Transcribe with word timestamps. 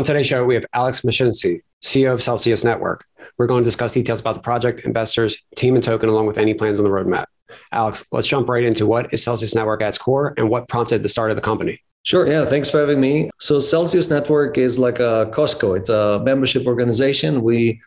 On 0.00 0.04
today's 0.04 0.26
show, 0.26 0.46
we 0.46 0.54
have 0.54 0.64
Alex 0.72 1.02
Mashinsky, 1.02 1.60
CEO 1.82 2.14
of 2.14 2.22
Celsius 2.22 2.64
Network. 2.64 3.04
We're 3.36 3.46
going 3.46 3.62
to 3.62 3.66
discuss 3.66 3.92
details 3.92 4.18
about 4.18 4.34
the 4.34 4.40
project, 4.40 4.80
investors, 4.86 5.36
team, 5.56 5.74
and 5.74 5.84
token, 5.84 6.08
along 6.08 6.24
with 6.24 6.38
any 6.38 6.54
plans 6.54 6.80
on 6.80 6.84
the 6.84 6.90
roadmap. 6.90 7.26
Alex, 7.70 8.06
let's 8.10 8.26
jump 8.26 8.48
right 8.48 8.64
into 8.64 8.86
what 8.86 9.12
is 9.12 9.22
Celsius 9.22 9.54
Network 9.54 9.82
at 9.82 9.88
its 9.88 9.98
core 9.98 10.32
and 10.38 10.48
what 10.48 10.68
prompted 10.70 11.02
the 11.02 11.10
start 11.10 11.28
of 11.30 11.36
the 11.36 11.42
company. 11.42 11.82
Sure. 12.02 12.26
Yeah. 12.26 12.46
Thanks 12.46 12.70
for 12.70 12.78
having 12.78 12.98
me. 12.98 13.28
So 13.40 13.60
Celsius 13.60 14.08
Network 14.08 14.56
is 14.56 14.78
like 14.78 15.00
a 15.00 15.30
Costco. 15.34 15.76
It's 15.76 15.90
a 15.90 16.18
membership 16.24 16.66
organization. 16.66 17.42
We 17.42 17.78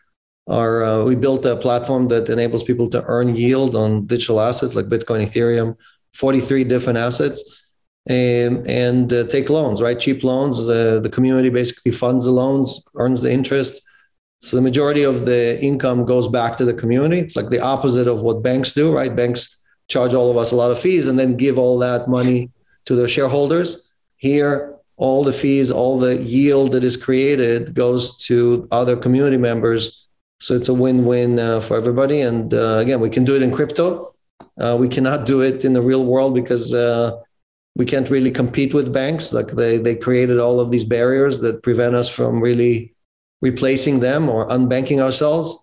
are 0.46 0.84
uh, 0.84 1.02
we 1.02 1.16
built 1.16 1.44
a 1.46 1.56
platform 1.56 2.06
that 2.10 2.28
enables 2.28 2.62
people 2.62 2.88
to 2.90 3.02
earn 3.06 3.34
yield 3.34 3.74
on 3.74 4.06
digital 4.06 4.40
assets 4.40 4.76
like 4.76 4.84
Bitcoin, 4.84 5.26
Ethereum, 5.26 5.76
43 6.12 6.62
different 6.62 6.96
assets 6.96 7.63
and, 8.06 8.66
and 8.68 9.12
uh, 9.12 9.24
take 9.24 9.48
loans, 9.48 9.80
right? 9.80 9.98
Cheap 9.98 10.24
loans. 10.24 10.64
The, 10.64 11.00
the 11.02 11.08
community 11.08 11.48
basically 11.48 11.92
funds 11.92 12.24
the 12.24 12.30
loans, 12.30 12.86
earns 12.96 13.22
the 13.22 13.32
interest. 13.32 13.82
So 14.42 14.56
the 14.56 14.62
majority 14.62 15.04
of 15.04 15.24
the 15.24 15.60
income 15.62 16.04
goes 16.04 16.28
back 16.28 16.56
to 16.58 16.64
the 16.64 16.74
community. 16.74 17.18
It's 17.18 17.36
like 17.36 17.48
the 17.48 17.60
opposite 17.60 18.06
of 18.06 18.22
what 18.22 18.42
banks 18.42 18.74
do, 18.74 18.92
right? 18.92 19.14
Banks 19.14 19.62
charge 19.88 20.12
all 20.12 20.30
of 20.30 20.36
us 20.36 20.52
a 20.52 20.56
lot 20.56 20.70
of 20.70 20.78
fees 20.78 21.08
and 21.08 21.18
then 21.18 21.36
give 21.36 21.58
all 21.58 21.78
that 21.78 22.08
money 22.08 22.50
to 22.84 22.94
their 22.94 23.08
shareholders. 23.08 23.90
Here, 24.16 24.74
all 24.96 25.24
the 25.24 25.32
fees, 25.32 25.70
all 25.70 25.98
the 25.98 26.22
yield 26.22 26.72
that 26.72 26.84
is 26.84 26.96
created 26.96 27.74
goes 27.74 28.18
to 28.26 28.68
other 28.70 28.96
community 28.96 29.36
members. 29.36 30.06
So 30.40 30.54
it's 30.54 30.68
a 30.68 30.74
win-win 30.74 31.38
uh, 31.38 31.60
for 31.60 31.76
everybody. 31.76 32.20
And 32.20 32.52
uh, 32.52 32.78
again, 32.78 33.00
we 33.00 33.10
can 33.10 33.24
do 33.24 33.34
it 33.36 33.42
in 33.42 33.50
crypto. 33.50 34.10
Uh, 34.60 34.76
we 34.78 34.88
cannot 34.88 35.26
do 35.26 35.40
it 35.40 35.64
in 35.64 35.72
the 35.72 35.82
real 35.82 36.04
world 36.04 36.34
because 36.34 36.72
uh, 36.74 37.20
we 37.76 37.84
can't 37.84 38.10
really 38.10 38.30
compete 38.30 38.74
with 38.74 38.92
banks. 38.92 39.32
Like 39.32 39.48
they 39.48 39.78
they 39.78 39.96
created 39.96 40.38
all 40.38 40.60
of 40.60 40.70
these 40.70 40.84
barriers 40.84 41.40
that 41.40 41.62
prevent 41.62 41.94
us 41.94 42.08
from 42.08 42.40
really 42.40 42.94
replacing 43.40 44.00
them 44.00 44.28
or 44.28 44.48
unbanking 44.48 45.00
ourselves. 45.00 45.60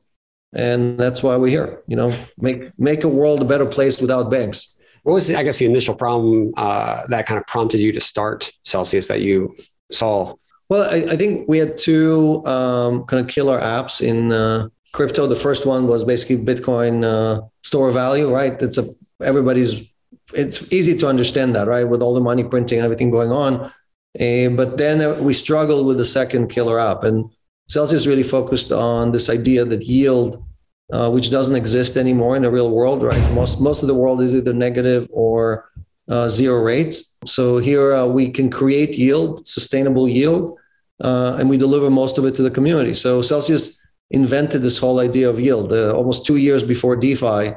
And 0.53 0.99
that's 0.99 1.23
why 1.23 1.38
we're 1.38 1.49
here. 1.49 1.81
You 1.88 1.95
know, 1.95 2.13
make 2.38 2.77
make 2.77 3.03
a 3.03 3.08
world 3.08 3.41
a 3.41 3.45
better 3.45 3.66
place 3.66 4.02
without 4.02 4.30
banks. 4.30 4.77
What 5.03 5.13
was, 5.13 5.33
I 5.33 5.44
guess, 5.44 5.58
the 5.58 5.66
initial 5.66 5.95
problem 5.95 6.53
uh, 6.58 7.08
that 7.08 7.25
kind 7.25 7.39
of 7.39 7.47
prompted 7.47 7.80
you 7.80 7.91
to 7.94 8.02
start 8.02 8.52
Celsius 8.64 9.08
that 9.08 9.21
you 9.21 9.55
saw? 9.91 10.36
Well, 10.69 10.88
I, 10.89 11.14
I 11.14 11.17
think 11.17 11.49
we 11.49 11.58
had 11.58 11.77
two 11.77 12.45
um, 12.45 13.05
kind 13.05 13.19
of 13.19 13.27
killer 13.27 13.59
apps 13.59 14.02
in 14.02 14.31
uh, 14.31 14.67
crypto. 14.93 15.25
The 15.25 15.36
first 15.36 15.66
one 15.66 15.88
was 15.88 16.03
basically 16.03 16.45
Bitcoin 16.45 17.03
uh, 17.03 17.41
store 17.64 17.89
value, 17.91 18.31
right? 18.31 18.61
It's 18.61 18.77
a 18.77 18.86
everybody's 19.21 19.91
it's 20.33 20.71
easy 20.71 20.97
to 20.97 21.07
understand 21.07 21.55
that, 21.55 21.67
right? 21.67 21.83
With 21.83 22.01
all 22.01 22.13
the 22.13 22.21
money 22.21 22.43
printing 22.43 22.79
and 22.79 22.85
everything 22.85 23.11
going 23.11 23.31
on. 23.31 23.71
Uh, 24.19 24.49
but 24.49 24.77
then 24.77 25.01
uh, 25.01 25.21
we 25.21 25.33
struggled 25.33 25.85
with 25.85 25.97
the 25.97 26.05
second 26.05 26.49
killer 26.49 26.79
app. 26.79 27.03
And 27.03 27.29
Celsius 27.69 28.07
really 28.07 28.23
focused 28.23 28.71
on 28.71 29.11
this 29.11 29.29
idea 29.29 29.63
that 29.65 29.83
yield, 29.83 30.43
uh, 30.91 31.09
which 31.09 31.29
doesn't 31.29 31.55
exist 31.55 31.95
anymore 31.95 32.35
in 32.35 32.41
the 32.41 32.52
real 32.52 32.69
world, 32.69 33.03
right? 33.03 33.33
Most, 33.33 33.61
most 33.61 33.81
of 33.81 33.87
the 33.87 33.95
world 33.95 34.21
is 34.21 34.35
either 34.35 34.53
negative 34.53 35.07
or 35.11 35.69
uh, 36.09 36.27
zero 36.27 36.61
rates. 36.61 37.15
So 37.25 37.59
here 37.59 37.93
uh, 37.93 38.05
we 38.05 38.29
can 38.29 38.49
create 38.49 38.97
yield, 38.97 39.47
sustainable 39.47 40.09
yield, 40.09 40.57
uh, 41.02 41.37
and 41.39 41.49
we 41.49 41.57
deliver 41.57 41.89
most 41.89 42.17
of 42.17 42.25
it 42.25 42.35
to 42.35 42.43
the 42.43 42.52
community. 42.52 42.93
So 42.93 43.21
Celsius 43.21 43.79
invented 44.09 44.61
this 44.61 44.77
whole 44.77 44.99
idea 44.99 45.29
of 45.29 45.39
yield 45.39 45.71
almost 45.71 46.25
two 46.25 46.35
years 46.35 46.63
before 46.63 46.97
DeFi 46.97 47.53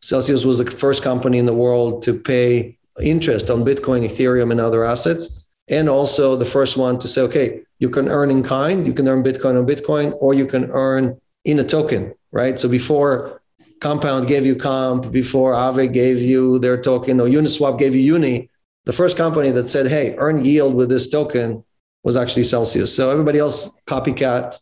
Celsius 0.00 0.44
was 0.44 0.58
the 0.58 0.70
first 0.70 1.02
company 1.02 1.38
in 1.38 1.46
the 1.46 1.54
world 1.54 2.02
to 2.02 2.14
pay 2.14 2.78
interest 3.02 3.50
on 3.50 3.64
Bitcoin, 3.64 4.04
Ethereum, 4.04 4.50
and 4.50 4.60
other 4.60 4.84
assets. 4.84 5.46
And 5.68 5.88
also 5.88 6.36
the 6.36 6.44
first 6.44 6.76
one 6.76 6.98
to 6.98 7.08
say, 7.08 7.22
okay, 7.22 7.60
you 7.78 7.90
can 7.90 8.08
earn 8.08 8.30
in 8.30 8.42
kind, 8.42 8.86
you 8.86 8.92
can 8.92 9.06
earn 9.08 9.22
Bitcoin 9.22 9.58
on 9.58 9.66
Bitcoin, 9.66 10.16
or 10.20 10.34
you 10.34 10.46
can 10.46 10.70
earn 10.70 11.20
in 11.44 11.58
a 11.58 11.64
token, 11.64 12.14
right? 12.32 12.58
So 12.58 12.68
before 12.68 13.42
Compound 13.80 14.26
gave 14.26 14.44
you 14.44 14.56
Comp, 14.56 15.12
before 15.12 15.52
Aave 15.52 15.92
gave 15.92 16.20
you 16.20 16.58
their 16.58 16.80
token, 16.80 17.20
or 17.20 17.28
Uniswap 17.28 17.78
gave 17.78 17.94
you 17.94 18.02
Uni, 18.02 18.50
the 18.86 18.92
first 18.92 19.16
company 19.16 19.50
that 19.50 19.68
said, 19.68 19.86
hey, 19.86 20.16
earn 20.16 20.44
yield 20.44 20.74
with 20.74 20.88
this 20.88 21.10
token 21.10 21.64
was 22.02 22.16
actually 22.16 22.44
Celsius. 22.44 22.94
So 22.94 23.10
everybody 23.10 23.38
else 23.38 23.80
copycat 23.82 24.58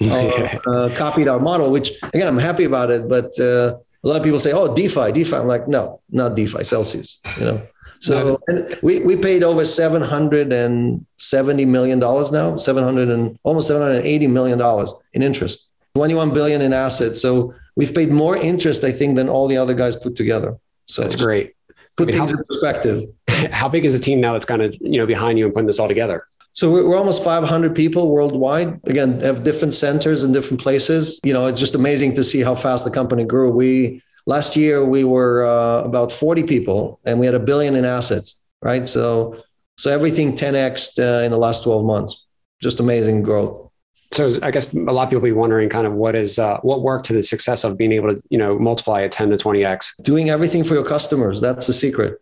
uh, 0.02 0.70
uh, 0.70 0.96
copied 0.96 1.28
our 1.28 1.38
model, 1.38 1.70
which 1.70 1.92
again, 2.02 2.26
I'm 2.26 2.38
happy 2.38 2.64
about 2.64 2.90
it, 2.90 3.08
but 3.08 3.38
uh, 3.38 3.76
a 4.06 4.08
lot 4.08 4.16
of 4.16 4.22
people 4.22 4.38
say, 4.38 4.52
"Oh, 4.52 4.72
DeFi, 4.72 5.10
DeFi." 5.10 5.34
I'm 5.34 5.48
like, 5.48 5.66
no, 5.66 6.00
not 6.10 6.36
DeFi, 6.36 6.62
Celsius. 6.62 7.20
You 7.38 7.44
know. 7.44 7.66
So 7.98 8.40
we 8.80 9.00
we 9.00 9.16
paid 9.16 9.42
over 9.42 9.64
seven 9.64 10.00
hundred 10.00 10.52
and 10.52 11.04
seventy 11.18 11.64
million 11.64 11.98
dollars 11.98 12.30
now, 12.30 12.56
seven 12.56 12.84
hundred 12.84 13.08
and 13.08 13.36
almost 13.42 13.66
seven 13.66 13.82
hundred 13.82 13.96
and 13.96 14.06
eighty 14.06 14.28
million 14.28 14.58
dollars 14.58 14.94
in 15.14 15.22
interest, 15.22 15.70
twenty 15.96 16.14
one 16.14 16.32
billion 16.32 16.62
in 16.62 16.72
assets. 16.72 17.20
So 17.20 17.52
we've 17.74 17.92
paid 17.92 18.10
more 18.10 18.36
interest, 18.36 18.84
I 18.84 18.92
think, 18.92 19.16
than 19.16 19.28
all 19.28 19.48
the 19.48 19.56
other 19.56 19.74
guys 19.74 19.96
put 19.96 20.14
together. 20.14 20.56
So 20.86 21.02
that's 21.02 21.16
great. 21.16 21.54
Put 21.96 22.08
I 22.08 22.12
mean, 22.12 22.18
things 22.20 22.30
how, 22.30 22.38
in 22.38 22.44
perspective. 22.44 23.04
How 23.52 23.68
big 23.68 23.84
is 23.84 23.92
the 23.92 23.98
team 23.98 24.18
now 24.20 24.32
that's 24.32 24.46
kind 24.46 24.62
of 24.62 24.74
you 24.80 24.98
know 24.98 25.06
behind 25.06 25.38
you 25.38 25.46
and 25.46 25.52
putting 25.52 25.66
this 25.66 25.80
all 25.80 25.88
together? 25.88 26.26
So 26.56 26.72
we're, 26.72 26.96
almost 26.96 27.22
500 27.22 27.74
people 27.74 28.08
worldwide. 28.08 28.80
Again, 28.84 29.20
have 29.20 29.44
different 29.44 29.74
centers 29.74 30.24
in 30.24 30.32
different 30.32 30.62
places. 30.62 31.20
You 31.22 31.34
know, 31.34 31.48
it's 31.48 31.60
just 31.60 31.74
amazing 31.74 32.14
to 32.14 32.24
see 32.24 32.40
how 32.40 32.54
fast 32.54 32.86
the 32.86 32.90
company 32.90 33.24
grew. 33.24 33.50
We 33.50 34.00
last 34.24 34.56
year 34.56 34.82
we 34.82 35.04
were 35.04 35.44
uh, 35.44 35.82
about 35.84 36.10
40 36.10 36.44
people, 36.44 36.98
and 37.04 37.20
we 37.20 37.26
had 37.26 37.34
a 37.34 37.40
billion 37.40 37.76
in 37.76 37.84
assets. 37.84 38.42
Right. 38.62 38.88
So 38.88 39.42
so 39.76 39.92
everything 39.92 40.34
10x 40.34 40.98
uh, 40.98 41.24
in 41.24 41.30
the 41.30 41.36
last 41.36 41.62
12 41.62 41.84
months. 41.84 42.24
Just 42.62 42.80
amazing 42.80 43.22
growth. 43.22 43.70
So 44.12 44.30
I 44.42 44.50
guess 44.50 44.72
a 44.72 44.78
lot 44.78 45.02
of 45.02 45.10
people 45.10 45.20
be 45.20 45.32
wondering 45.32 45.68
kind 45.68 45.86
of 45.86 45.92
what 45.92 46.14
is 46.14 46.38
uh, 46.38 46.58
what 46.62 46.80
worked 46.80 47.04
to 47.06 47.12
the 47.12 47.22
success 47.22 47.64
of 47.64 47.76
being 47.76 47.92
able 47.92 48.14
to 48.14 48.22
you 48.30 48.38
know 48.38 48.58
multiply 48.58 49.02
at 49.02 49.12
10 49.12 49.28
to 49.28 49.36
20x. 49.36 50.02
Doing 50.02 50.30
everything 50.30 50.64
for 50.64 50.72
your 50.72 50.86
customers. 50.86 51.38
That's 51.38 51.66
the 51.66 51.74
secret. 51.74 52.18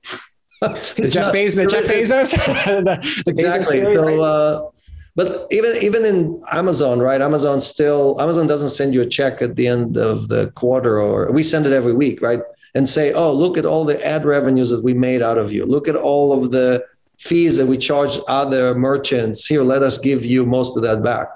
the 0.96 1.08
Jeff 1.08 1.32
Bezos, 1.32 1.56
the 1.56 1.66
Jeff 1.66 1.84
Bezos, 1.84 2.30
the, 2.84 3.22
the 3.24 3.30
exactly. 3.30 3.80
Bezos 3.80 3.84
theory, 3.84 3.96
so, 3.96 4.02
right? 4.02 4.18
uh, 4.18 4.70
but 5.16 5.46
even 5.50 5.76
even 5.80 6.04
in 6.04 6.42
Amazon, 6.52 6.98
right? 6.98 7.22
Amazon 7.22 7.60
still 7.60 8.20
Amazon 8.20 8.46
doesn't 8.46 8.70
send 8.70 8.94
you 8.94 9.02
a 9.02 9.06
check 9.06 9.42
at 9.42 9.56
the 9.56 9.68
end 9.68 9.96
of 9.96 10.28
the 10.28 10.50
quarter, 10.52 11.00
or 11.00 11.30
we 11.30 11.42
send 11.42 11.66
it 11.66 11.72
every 11.72 11.92
week, 11.92 12.20
right? 12.20 12.40
And 12.74 12.88
say, 12.88 13.12
oh, 13.12 13.32
look 13.32 13.56
at 13.56 13.64
all 13.64 13.84
the 13.84 14.04
ad 14.04 14.24
revenues 14.24 14.70
that 14.70 14.82
we 14.82 14.94
made 14.94 15.22
out 15.22 15.38
of 15.38 15.52
you. 15.52 15.64
Look 15.64 15.86
at 15.86 15.94
all 15.94 16.32
of 16.32 16.50
the 16.50 16.84
fees 17.18 17.56
that 17.58 17.66
we 17.66 17.78
charge 17.78 18.18
other 18.26 18.74
merchants. 18.74 19.46
Here, 19.46 19.62
let 19.62 19.84
us 19.84 19.98
give 19.98 20.24
you 20.24 20.44
most 20.44 20.76
of 20.76 20.82
that 20.82 21.00
back, 21.00 21.28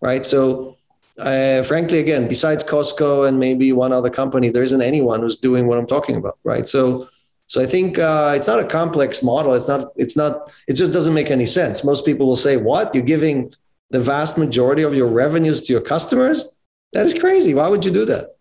right? 0.00 0.24
So, 0.24 0.76
uh, 1.18 1.64
frankly, 1.64 1.98
again, 1.98 2.28
besides 2.28 2.62
Costco 2.62 3.26
and 3.26 3.40
maybe 3.40 3.72
one 3.72 3.92
other 3.92 4.10
company, 4.10 4.50
there 4.50 4.62
isn't 4.62 4.80
anyone 4.80 5.20
who's 5.20 5.36
doing 5.36 5.66
what 5.66 5.78
I'm 5.78 5.86
talking 5.88 6.14
about, 6.14 6.38
right? 6.44 6.68
So 6.68 7.08
so 7.46 7.60
I 7.60 7.66
think 7.66 7.98
uh, 7.98 8.32
it's 8.34 8.46
not 8.46 8.58
a 8.58 8.66
complex 8.66 9.22
model. 9.22 9.54
It's 9.54 9.68
not. 9.68 9.92
It's 9.96 10.16
not. 10.16 10.50
It 10.66 10.74
just 10.74 10.92
doesn't 10.92 11.14
make 11.14 11.30
any 11.30 11.46
sense. 11.46 11.84
Most 11.84 12.04
people 12.04 12.26
will 12.26 12.36
say, 12.36 12.56
"What? 12.56 12.94
You're 12.94 13.04
giving 13.04 13.52
the 13.90 14.00
vast 14.00 14.38
majority 14.38 14.82
of 14.82 14.94
your 14.94 15.08
revenues 15.08 15.62
to 15.62 15.72
your 15.72 15.82
customers? 15.82 16.46
That 16.92 17.06
is 17.06 17.14
crazy. 17.14 17.54
Why 17.54 17.68
would 17.68 17.84
you 17.84 17.92
do 17.92 18.04
that?" 18.06 18.36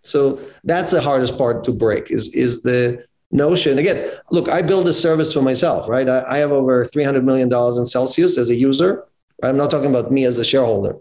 So 0.00 0.40
that's 0.64 0.92
the 0.92 1.00
hardest 1.00 1.36
part 1.36 1.64
to 1.64 1.72
break. 1.72 2.10
Is 2.10 2.34
is 2.34 2.62
the 2.62 3.04
notion 3.30 3.78
again? 3.78 4.10
Look, 4.30 4.48
I 4.48 4.62
build 4.62 4.88
a 4.88 4.92
service 4.92 5.32
for 5.32 5.42
myself, 5.42 5.88
right? 5.88 6.08
I, 6.08 6.24
I 6.26 6.38
have 6.38 6.52
over 6.52 6.86
three 6.86 7.04
hundred 7.04 7.24
million 7.24 7.48
dollars 7.48 7.76
in 7.76 7.84
Celsius 7.84 8.38
as 8.38 8.48
a 8.48 8.54
user. 8.54 9.04
Right? 9.42 9.50
I'm 9.50 9.58
not 9.58 9.70
talking 9.70 9.90
about 9.90 10.10
me 10.10 10.24
as 10.24 10.38
a 10.38 10.44
shareholder. 10.44 10.96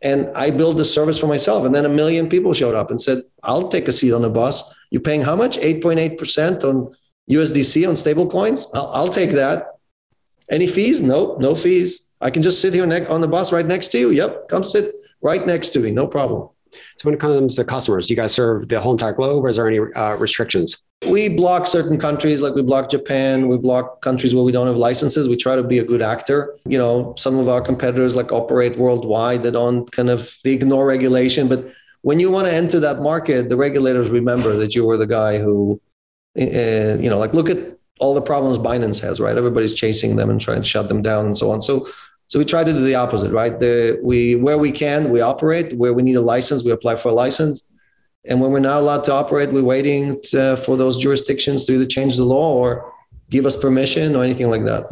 And 0.00 0.30
I 0.36 0.50
built 0.50 0.76
the 0.76 0.84
service 0.84 1.18
for 1.18 1.26
myself. 1.26 1.64
And 1.64 1.74
then 1.74 1.84
a 1.84 1.88
million 1.88 2.28
people 2.28 2.52
showed 2.52 2.74
up 2.74 2.90
and 2.90 3.00
said, 3.00 3.22
I'll 3.42 3.68
take 3.68 3.88
a 3.88 3.92
seat 3.92 4.12
on 4.12 4.22
the 4.22 4.30
bus. 4.30 4.74
You're 4.90 5.02
paying 5.02 5.22
how 5.22 5.34
much? 5.34 5.58
8.8% 5.58 6.64
on 6.64 6.94
USDC 7.30 7.88
on 7.88 7.96
stable 7.96 8.28
coins? 8.28 8.68
I'll, 8.74 8.88
I'll 8.88 9.08
take 9.08 9.30
that. 9.32 9.78
Any 10.50 10.66
fees? 10.66 11.02
No, 11.02 11.36
no 11.40 11.54
fees. 11.54 12.10
I 12.20 12.30
can 12.30 12.42
just 12.42 12.60
sit 12.60 12.74
here 12.74 12.86
ne- 12.86 13.06
on 13.06 13.20
the 13.20 13.28
bus 13.28 13.52
right 13.52 13.66
next 13.66 13.88
to 13.88 13.98
you. 13.98 14.10
Yep, 14.10 14.48
come 14.48 14.64
sit 14.64 14.94
right 15.20 15.46
next 15.46 15.70
to 15.70 15.80
me. 15.80 15.90
No 15.90 16.06
problem. 16.06 16.48
So 16.72 17.06
when 17.08 17.14
it 17.14 17.20
comes 17.20 17.56
to 17.56 17.64
customers, 17.64 18.08
you 18.10 18.16
guys 18.16 18.34
serve 18.34 18.68
the 18.68 18.80
whole 18.80 18.92
entire 18.92 19.12
globe 19.12 19.44
or 19.44 19.48
is 19.48 19.56
there 19.56 19.68
any 19.68 19.78
uh, 19.78 20.16
restrictions? 20.16 20.78
We 21.06 21.28
block 21.36 21.68
certain 21.68 21.96
countries, 21.96 22.40
like 22.40 22.54
we 22.54 22.62
block 22.62 22.90
Japan. 22.90 23.48
We 23.48 23.56
block 23.56 24.02
countries 24.02 24.34
where 24.34 24.42
we 24.42 24.50
don't 24.50 24.66
have 24.66 24.76
licenses. 24.76 25.28
We 25.28 25.36
try 25.36 25.54
to 25.54 25.62
be 25.62 25.78
a 25.78 25.84
good 25.84 26.02
actor. 26.02 26.56
You 26.66 26.76
know, 26.76 27.14
some 27.16 27.38
of 27.38 27.48
our 27.48 27.60
competitors 27.60 28.16
like 28.16 28.32
operate 28.32 28.76
worldwide. 28.76 29.44
They 29.44 29.52
don't 29.52 29.88
kind 29.92 30.10
of 30.10 30.36
they 30.42 30.52
ignore 30.52 30.86
regulation. 30.86 31.46
But 31.46 31.70
when 32.02 32.18
you 32.18 32.30
want 32.30 32.48
to 32.48 32.52
enter 32.52 32.80
that 32.80 33.00
market, 33.00 33.48
the 33.48 33.56
regulators 33.56 34.10
remember 34.10 34.56
that 34.56 34.74
you 34.74 34.84
were 34.84 34.96
the 34.96 35.06
guy 35.06 35.38
who, 35.38 35.80
uh, 36.36 36.98
you 36.98 37.08
know, 37.08 37.18
like 37.18 37.32
look 37.32 37.48
at 37.48 37.78
all 38.00 38.14
the 38.14 38.22
problems 38.22 38.58
Binance 38.58 39.00
has, 39.00 39.20
right? 39.20 39.36
Everybody's 39.36 39.74
chasing 39.74 40.16
them 40.16 40.30
and 40.30 40.40
trying 40.40 40.62
to 40.62 40.68
shut 40.68 40.88
them 40.88 41.02
down 41.02 41.26
and 41.26 41.36
so 41.36 41.50
on. 41.50 41.60
So 41.60 41.88
so 42.28 42.38
we 42.38 42.44
try 42.44 42.62
to 42.62 42.72
do 42.72 42.84
the 42.84 42.94
opposite, 42.94 43.32
right? 43.32 43.58
The, 43.58 43.98
we 44.02 44.36
where 44.36 44.58
we 44.58 44.70
can, 44.70 45.10
we 45.10 45.22
operate. 45.22 45.72
Where 45.72 45.94
we 45.94 46.02
need 46.02 46.16
a 46.16 46.20
license, 46.20 46.62
we 46.62 46.70
apply 46.70 46.96
for 46.96 47.08
a 47.08 47.12
license. 47.12 47.70
And 48.26 48.38
when 48.40 48.50
we're 48.50 48.60
not 48.60 48.80
allowed 48.80 49.04
to 49.04 49.12
operate, 49.12 49.50
we're 49.50 49.62
waiting 49.62 50.20
to, 50.30 50.56
for 50.58 50.76
those 50.76 50.98
jurisdictions 50.98 51.64
to 51.64 51.72
either 51.72 51.86
change 51.86 52.16
the 52.16 52.24
law 52.24 52.54
or 52.54 52.92
give 53.30 53.46
us 53.46 53.56
permission 53.56 54.14
or 54.14 54.22
anything 54.22 54.50
like 54.50 54.64
that. 54.64 54.84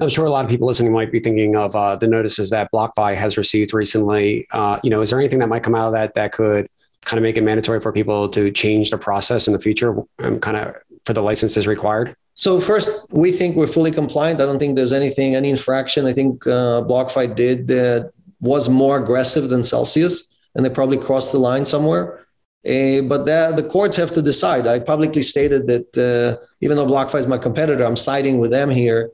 I'm 0.00 0.08
sure 0.08 0.24
a 0.24 0.30
lot 0.30 0.44
of 0.44 0.50
people 0.50 0.68
listening 0.68 0.92
might 0.92 1.10
be 1.10 1.18
thinking 1.18 1.56
of 1.56 1.74
uh, 1.74 1.96
the 1.96 2.06
notices 2.06 2.50
that 2.50 2.70
BlockFi 2.72 3.14
has 3.16 3.36
received 3.36 3.74
recently. 3.74 4.46
Uh, 4.52 4.78
you 4.84 4.90
know, 4.90 5.00
is 5.00 5.10
there 5.10 5.18
anything 5.18 5.40
that 5.40 5.48
might 5.48 5.64
come 5.64 5.74
out 5.74 5.88
of 5.88 5.92
that 5.94 6.14
that 6.14 6.32
could 6.32 6.68
kind 7.04 7.18
of 7.18 7.22
make 7.22 7.36
it 7.36 7.42
mandatory 7.42 7.80
for 7.80 7.92
people 7.92 8.28
to 8.28 8.52
change 8.52 8.90
the 8.90 8.98
process 8.98 9.48
in 9.48 9.52
the 9.52 9.58
future 9.58 9.96
and 10.20 10.40
kind 10.40 10.56
of 10.56 10.76
for 11.04 11.12
the 11.12 11.22
licenses 11.22 11.66
required? 11.66 12.16
So 12.34 12.60
first, 12.60 13.12
we 13.12 13.30
think 13.30 13.56
we're 13.56 13.66
fully 13.66 13.92
compliant. 13.92 14.40
I 14.40 14.46
don't 14.46 14.58
think 14.58 14.76
there's 14.76 14.92
anything, 14.92 15.34
any 15.34 15.50
infraction. 15.50 16.06
I 16.06 16.12
think 16.12 16.46
uh, 16.46 16.82
BlockFi 16.82 17.34
did 17.34 17.68
that 17.68 18.12
was 18.40 18.68
more 18.68 18.98
aggressive 18.98 19.48
than 19.48 19.62
Celsius, 19.62 20.24
and 20.54 20.64
they 20.64 20.70
probably 20.70 20.98
crossed 20.98 21.32
the 21.32 21.38
line 21.38 21.64
somewhere. 21.64 22.26
Uh, 22.66 23.02
but 23.02 23.26
the, 23.26 23.52
the 23.56 23.68
courts 23.68 23.96
have 23.96 24.12
to 24.12 24.22
decide. 24.22 24.66
I 24.66 24.78
publicly 24.78 25.22
stated 25.22 25.66
that 25.66 25.98
uh, 25.98 26.44
even 26.60 26.76
though 26.76 26.86
BlockFi 26.86 27.18
is 27.18 27.26
my 27.26 27.38
competitor, 27.38 27.84
I'm 27.84 27.96
siding 27.96 28.38
with 28.38 28.50
them 28.50 28.70
here. 28.70 29.10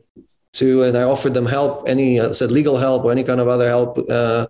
To 0.55 0.83
and 0.85 0.97
I 0.97 1.03
offered 1.03 1.35
them 1.35 1.45
help, 1.45 1.87
any 1.87 2.19
uh, 2.19 2.33
said 2.33 2.51
legal 2.51 2.79
help 2.79 3.05
or 3.05 3.13
any 3.13 3.23
kind 3.23 3.39
of 3.39 3.49
other 3.49 3.69
help 3.69 3.99
uh, 3.99 4.13
uh, 4.13 4.47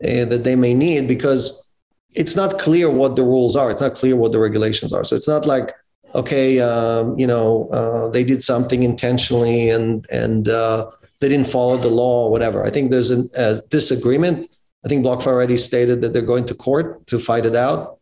that 0.00 0.44
they 0.44 0.54
may 0.54 0.72
need, 0.72 1.08
because 1.08 1.68
it's 2.14 2.36
not 2.36 2.60
clear 2.60 2.88
what 2.88 3.16
the 3.16 3.24
rules 3.24 3.56
are. 3.56 3.68
It's 3.72 3.80
not 3.80 3.94
clear 3.94 4.14
what 4.14 4.30
the 4.30 4.38
regulations 4.38 4.92
are. 4.92 5.02
So 5.02 5.16
it's 5.16 5.26
not 5.26 5.44
like 5.44 5.74
okay, 6.14 6.60
um, 6.60 7.18
you 7.18 7.26
know, 7.26 7.68
uh, 7.70 8.08
they 8.08 8.24
did 8.24 8.42
something 8.42 8.82
intentionally 8.82 9.70
and 9.70 10.06
and 10.10 10.46
they 10.46 11.28
didn't 11.28 11.46
follow 11.46 11.76
the 11.76 11.88
law 11.88 12.26
or 12.26 12.30
whatever. 12.30 12.64
I 12.64 12.70
think 12.70 12.90
there's 12.90 13.10
a, 13.10 13.24
a 13.34 13.60
disagreement. 13.70 14.50
I 14.84 14.88
think 14.88 15.04
BlockFi 15.04 15.28
already 15.28 15.56
stated 15.56 16.02
that 16.02 16.12
they're 16.12 16.22
going 16.22 16.46
to 16.46 16.54
court 16.54 17.06
to 17.06 17.18
fight 17.18 17.46
it 17.46 17.54
out 17.54 18.00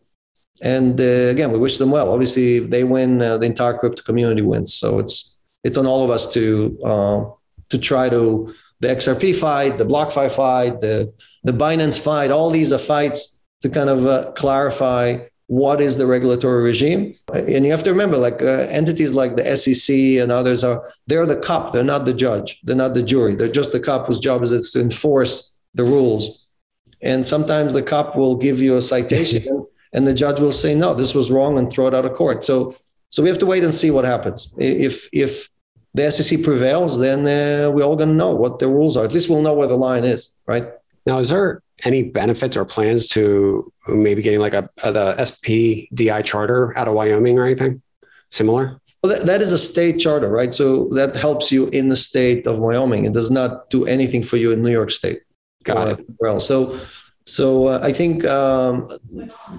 and 0.60 1.00
uh, 1.00 1.30
again, 1.30 1.52
we 1.52 1.58
wish 1.58 1.78
them 1.78 1.90
well. 1.90 2.12
Obviously, 2.12 2.56
if 2.56 2.70
they 2.70 2.84
win, 2.84 3.22
uh, 3.22 3.38
the 3.38 3.46
entire 3.46 3.74
crypto 3.76 4.02
community 4.02 4.42
wins. 4.42 4.74
So 4.74 4.98
it's 4.98 5.38
it's 5.64 5.76
on 5.76 5.86
all 5.86 6.04
of 6.04 6.10
us 6.10 6.32
to 6.34 6.78
uh, 6.84 7.24
to 7.70 7.78
try 7.78 8.08
to 8.08 8.54
the 8.80 8.88
XRP 8.88 9.36
fight, 9.36 9.78
the 9.78 9.86
BlockFi 9.86 10.30
fight, 10.34 10.80
the 10.80 11.12
the 11.44 11.52
Binance 11.52 12.02
fight. 12.02 12.30
All 12.30 12.50
these 12.50 12.72
are 12.72 12.78
fights 12.78 13.42
to 13.62 13.70
kind 13.70 13.88
of 13.88 14.06
uh, 14.06 14.32
clarify 14.32 15.20
what 15.50 15.80
is 15.80 15.96
the 15.96 16.06
regulatory 16.06 16.62
regime. 16.62 17.12
And 17.34 17.64
you 17.64 17.72
have 17.72 17.82
to 17.82 17.90
remember, 17.90 18.16
like 18.16 18.40
uh, 18.40 18.68
entities 18.70 19.14
like 19.14 19.34
the 19.34 19.56
SEC 19.56 20.22
and 20.22 20.30
others 20.30 20.62
are 20.62 20.92
they're 21.08 21.26
the 21.26 21.40
cop. 21.40 21.72
They're 21.72 21.82
not 21.82 22.04
the 22.04 22.14
judge. 22.14 22.60
They're 22.62 22.76
not 22.76 22.94
the 22.94 23.02
jury. 23.02 23.34
They're 23.34 23.50
just 23.50 23.72
the 23.72 23.80
cop 23.80 24.06
whose 24.06 24.20
job 24.20 24.44
is 24.44 24.52
it's 24.52 24.70
to 24.72 24.80
enforce 24.80 25.58
the 25.74 25.82
rules. 25.82 26.46
And 27.02 27.26
sometimes 27.26 27.72
the 27.72 27.82
cop 27.82 28.14
will 28.14 28.36
give 28.36 28.62
you 28.62 28.76
a 28.76 28.82
citation 28.82 29.66
and 29.92 30.06
the 30.06 30.14
judge 30.14 30.38
will 30.40 30.52
say 30.52 30.72
no 30.74 30.94
this 30.94 31.14
was 31.14 31.30
wrong 31.30 31.58
and 31.58 31.70
throw 31.70 31.86
it 31.86 31.94
out 31.94 32.04
of 32.04 32.14
court 32.14 32.44
so 32.44 32.74
so 33.08 33.22
we 33.22 33.28
have 33.28 33.38
to 33.38 33.46
wait 33.46 33.64
and 33.64 33.74
see 33.74 33.90
what 33.90 34.04
happens 34.04 34.54
if 34.58 35.08
if 35.12 35.48
the 35.94 36.10
sec 36.10 36.42
prevails 36.42 36.98
then 36.98 37.20
uh, 37.26 37.70
we're 37.70 37.82
all 37.82 37.96
going 37.96 38.08
to 38.08 38.14
know 38.14 38.34
what 38.34 38.58
the 38.58 38.68
rules 38.68 38.96
are 38.96 39.04
at 39.04 39.12
least 39.12 39.28
we'll 39.28 39.42
know 39.42 39.54
where 39.54 39.66
the 39.66 39.76
line 39.76 40.04
is 40.04 40.34
right 40.46 40.68
now 41.06 41.18
is 41.18 41.30
there 41.30 41.62
any 41.84 42.02
benefits 42.02 42.56
or 42.56 42.64
plans 42.64 43.08
to 43.08 43.72
maybe 43.88 44.22
getting 44.22 44.40
like 44.40 44.54
a, 44.54 44.68
a 44.82 44.92
the 44.92 45.14
spdi 45.18 46.24
charter 46.24 46.76
out 46.76 46.88
of 46.88 46.94
wyoming 46.94 47.38
or 47.38 47.44
anything 47.44 47.82
similar 48.30 48.80
well, 49.02 49.16
that, 49.16 49.26
that 49.26 49.40
is 49.40 49.52
a 49.52 49.58
state 49.58 49.98
charter, 49.98 50.28
right? 50.28 50.52
So 50.52 50.88
that 50.90 51.16
helps 51.16 51.50
you 51.50 51.68
in 51.68 51.88
the 51.88 51.96
state 51.96 52.46
of 52.46 52.58
Wyoming. 52.58 53.06
It 53.06 53.14
does 53.14 53.30
not 53.30 53.70
do 53.70 53.86
anything 53.86 54.22
for 54.22 54.36
you 54.36 54.52
in 54.52 54.62
New 54.62 54.70
York 54.70 54.90
State. 54.90 55.22
Got 55.64 56.00
it. 56.00 56.10
Well, 56.18 56.38
so 56.38 56.78
so 57.26 57.68
uh, 57.68 57.80
I 57.82 57.92
think 57.92 58.24
um, 58.24 58.90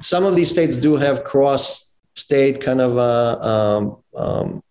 some 0.02 0.26
of 0.26 0.36
these 0.36 0.50
states 0.50 0.78
do 0.78 0.96
have 0.96 1.24
cross-state 1.24 2.60
kind 2.62 2.82
of, 2.82 2.98
uh, 2.98 3.40
um, 3.40 3.98
um, 4.16 4.64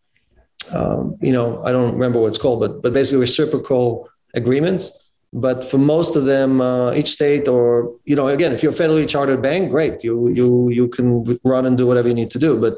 um, 0.75 1.17
you 1.21 1.33
know, 1.33 1.65
I 1.65 1.73
don't 1.73 1.93
remember 1.93 2.21
what 2.21 2.29
it's 2.29 2.39
called, 2.39 2.61
but 2.61 2.83
but 2.83 2.93
basically 2.93 3.21
reciprocal 3.21 4.09
agreements. 4.35 5.10
But 5.33 5.63
for 5.63 5.79
most 5.79 6.17
of 6.17 6.25
them, 6.25 6.61
uh, 6.61 6.93
each 6.95 7.11
state 7.11 7.47
or 7.47 7.95
you 8.05 8.17
know, 8.17 8.29
again, 8.29 8.53
if 8.53 8.63
you're 8.63 8.73
a 8.73 8.75
federally 8.75 9.09
chartered 9.09 9.41
bank, 9.41 9.71
great, 9.71 10.03
you 10.03 10.29
you 10.29 10.71
you 10.71 10.89
can 10.89 11.39
run 11.45 11.67
and 11.67 11.79
do 11.79 11.87
whatever 11.87 12.09
you 12.09 12.15
need 12.15 12.33
to 12.33 12.39
do. 12.39 12.61
But 12.61 12.75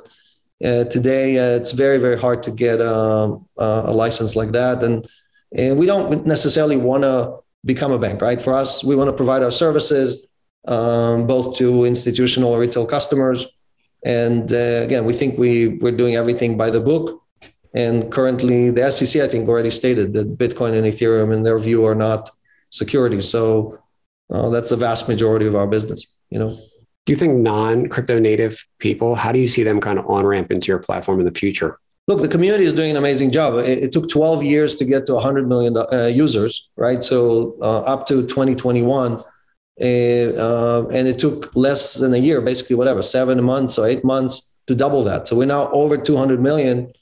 uh, 0.62 0.84
today, 0.84 1.38
uh, 1.38 1.56
it's 1.56 1.72
very 1.72 1.98
very 1.98 2.18
hard 2.18 2.42
to 2.42 2.50
get 2.50 2.82
um, 2.82 3.46
uh, 3.58 3.84
a 3.86 3.92
license 3.92 4.36
like 4.36 4.52
that, 4.52 4.84
and 4.84 5.06
and 5.56 5.78
we 5.78 5.86
don't 5.86 6.26
necessarily 6.26 6.76
want 6.76 7.04
to 7.04 7.42
become 7.64 7.92
a 7.92 7.98
bank, 7.98 8.20
right? 8.20 8.40
For 8.40 8.52
us, 8.52 8.84
we 8.84 8.96
want 8.96 9.08
to 9.08 9.16
provide 9.16 9.42
our 9.42 9.50
services 9.50 10.26
um, 10.66 11.26
both 11.26 11.56
to 11.58 11.84
institutional 11.84 12.50
or 12.50 12.60
retail 12.60 12.86
customers. 12.86 13.46
And 14.04 14.52
uh, 14.52 14.82
again, 14.82 15.04
we 15.04 15.12
think 15.12 15.38
we, 15.38 15.78
we're 15.80 15.96
doing 15.96 16.16
everything 16.16 16.56
by 16.56 16.70
the 16.70 16.80
book. 16.80 17.22
And 17.74 18.10
currently, 18.12 18.70
the 18.70 18.90
SEC, 18.90 19.22
I 19.22 19.28
think, 19.28 19.48
already 19.48 19.70
stated 19.70 20.12
that 20.14 20.36
Bitcoin 20.36 20.74
and 20.74 20.86
Ethereum, 20.86 21.32
in 21.32 21.42
their 21.42 21.58
view, 21.58 21.86
are 21.86 21.94
not 21.94 22.30
securities. 22.72 23.28
So 23.28 23.78
uh, 24.30 24.48
that's 24.50 24.70
the 24.70 24.76
vast 24.76 25.08
majority 25.08 25.46
of 25.46 25.54
our 25.54 25.66
business, 25.66 26.04
you 26.30 26.38
know. 26.38 26.58
Do 27.04 27.12
you 27.12 27.16
think 27.16 27.38
non-crypto 27.38 28.18
native 28.18 28.64
people, 28.78 29.14
how 29.14 29.32
do 29.32 29.40
you 29.40 29.46
see 29.46 29.62
them 29.62 29.80
kind 29.80 29.98
of 29.98 30.06
on 30.06 30.24
ramp 30.24 30.52
into 30.52 30.68
your 30.68 30.78
platform 30.78 31.18
in 31.20 31.26
the 31.26 31.32
future? 31.32 31.78
look, 32.08 32.20
the 32.20 32.28
community 32.28 32.64
is 32.64 32.74
doing 32.74 32.90
an 32.90 32.96
amazing 32.96 33.30
job. 33.30 33.54
It, 33.54 33.84
it 33.84 33.92
took 33.92 34.08
12 34.08 34.42
years 34.42 34.74
to 34.76 34.84
get 34.84 35.06
to 35.06 35.14
100 35.14 35.48
million 35.48 35.76
uh, 35.76 36.06
users, 36.06 36.70
right? 36.76 37.02
So 37.02 37.56
uh, 37.60 37.80
up 37.82 38.06
to 38.08 38.22
2021. 38.22 39.22
Uh, 39.80 39.84
uh, 39.84 40.86
and 40.92 41.08
it 41.08 41.18
took 41.18 41.54
less 41.56 41.94
than 41.94 42.12
a 42.12 42.18
year, 42.18 42.40
basically, 42.40 42.76
whatever, 42.76 43.02
seven 43.02 43.42
months 43.42 43.78
or 43.78 43.86
eight 43.86 44.04
months 44.04 44.58
to 44.66 44.74
double 44.74 45.02
that. 45.04 45.26
So 45.26 45.36
we're 45.36 45.46
now 45.46 45.70
over 45.70 45.96
200 45.96 46.40
million. 46.40 46.92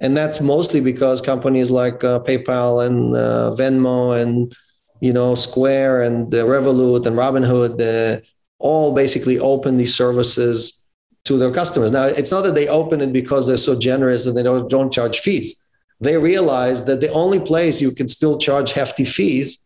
And 0.00 0.16
that's 0.16 0.40
mostly 0.40 0.80
because 0.80 1.20
companies 1.20 1.70
like 1.70 2.02
uh, 2.04 2.20
PayPal 2.20 2.86
and 2.86 3.14
uh, 3.14 3.54
Venmo 3.56 4.20
and 4.20 4.54
you 5.00 5.12
know 5.12 5.34
Square 5.34 6.02
and 6.02 6.32
Revolut 6.32 7.06
and 7.06 7.16
Robinhood 7.16 7.80
uh, 7.80 8.20
all 8.58 8.94
basically 8.94 9.38
open 9.38 9.76
these 9.76 9.94
services 9.94 10.84
to 11.24 11.36
their 11.36 11.52
customers. 11.52 11.90
Now, 11.90 12.04
it's 12.04 12.30
not 12.30 12.42
that 12.42 12.54
they 12.54 12.68
open 12.68 13.00
it 13.00 13.12
because 13.12 13.46
they're 13.46 13.56
so 13.56 13.78
generous 13.78 14.26
and 14.26 14.36
they 14.36 14.42
don't, 14.42 14.70
don't 14.70 14.92
charge 14.92 15.20
fees. 15.20 15.62
They 16.00 16.16
realize 16.16 16.84
that 16.84 17.00
the 17.00 17.12
only 17.12 17.40
place 17.40 17.80
you 17.82 17.90
can 17.90 18.06
still 18.06 18.38
charge 18.38 18.72
hefty 18.72 19.04
fees 19.04 19.64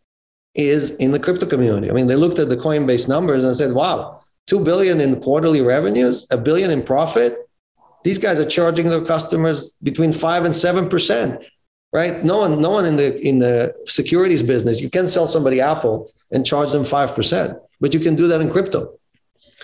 is 0.55 0.97
in 0.97 1.13
the 1.13 1.19
crypto 1.19 1.47
community. 1.47 1.91
I 1.91 1.93
mean, 1.93 2.07
they 2.07 2.17
looked 2.17 2.39
at 2.39 2.49
the 2.49 2.57
Coinbase 2.57 3.09
numbers 3.09 3.45
and 3.45 3.55
said, 3.55 3.73
wow, 3.73 4.21
2 4.47 4.65
billion 4.65 5.01
in 5.01 5.21
quarterly 5.21 5.61
revenues, 5.61 6.27
a 6.31 6.39
billion 6.39 6.71
in 6.71 6.83
profit. 6.83 7.37
These 8.05 8.19
guys 8.19 8.41
are 8.41 8.49
charging 8.49 8.89
their 8.89 9.05
customers 9.05 9.75
between 9.83 10.13
5 10.13 10.47
and 10.47 10.55
7%. 10.55 11.45
Right? 11.93 12.25
No 12.25 12.39
one 12.39 12.61
no 12.61 12.71
one 12.71 12.85
in 12.85 12.97
the 12.97 13.21
in 13.21 13.41
the 13.41 13.75
securities 13.87 14.43
business, 14.43 14.81
you 14.81 14.91
can 14.91 15.09
sell 15.09 15.27
somebody 15.27 15.61
Apple 15.61 16.09
and 16.31 16.47
charge 16.47 16.71
them 16.71 16.83
5%, 16.83 17.61
but 17.81 17.93
you 17.93 18.01
can 18.01 18.15
do 18.15 18.29
that 18.29 18.41
in 18.41 18.49
crypto. 18.49 18.97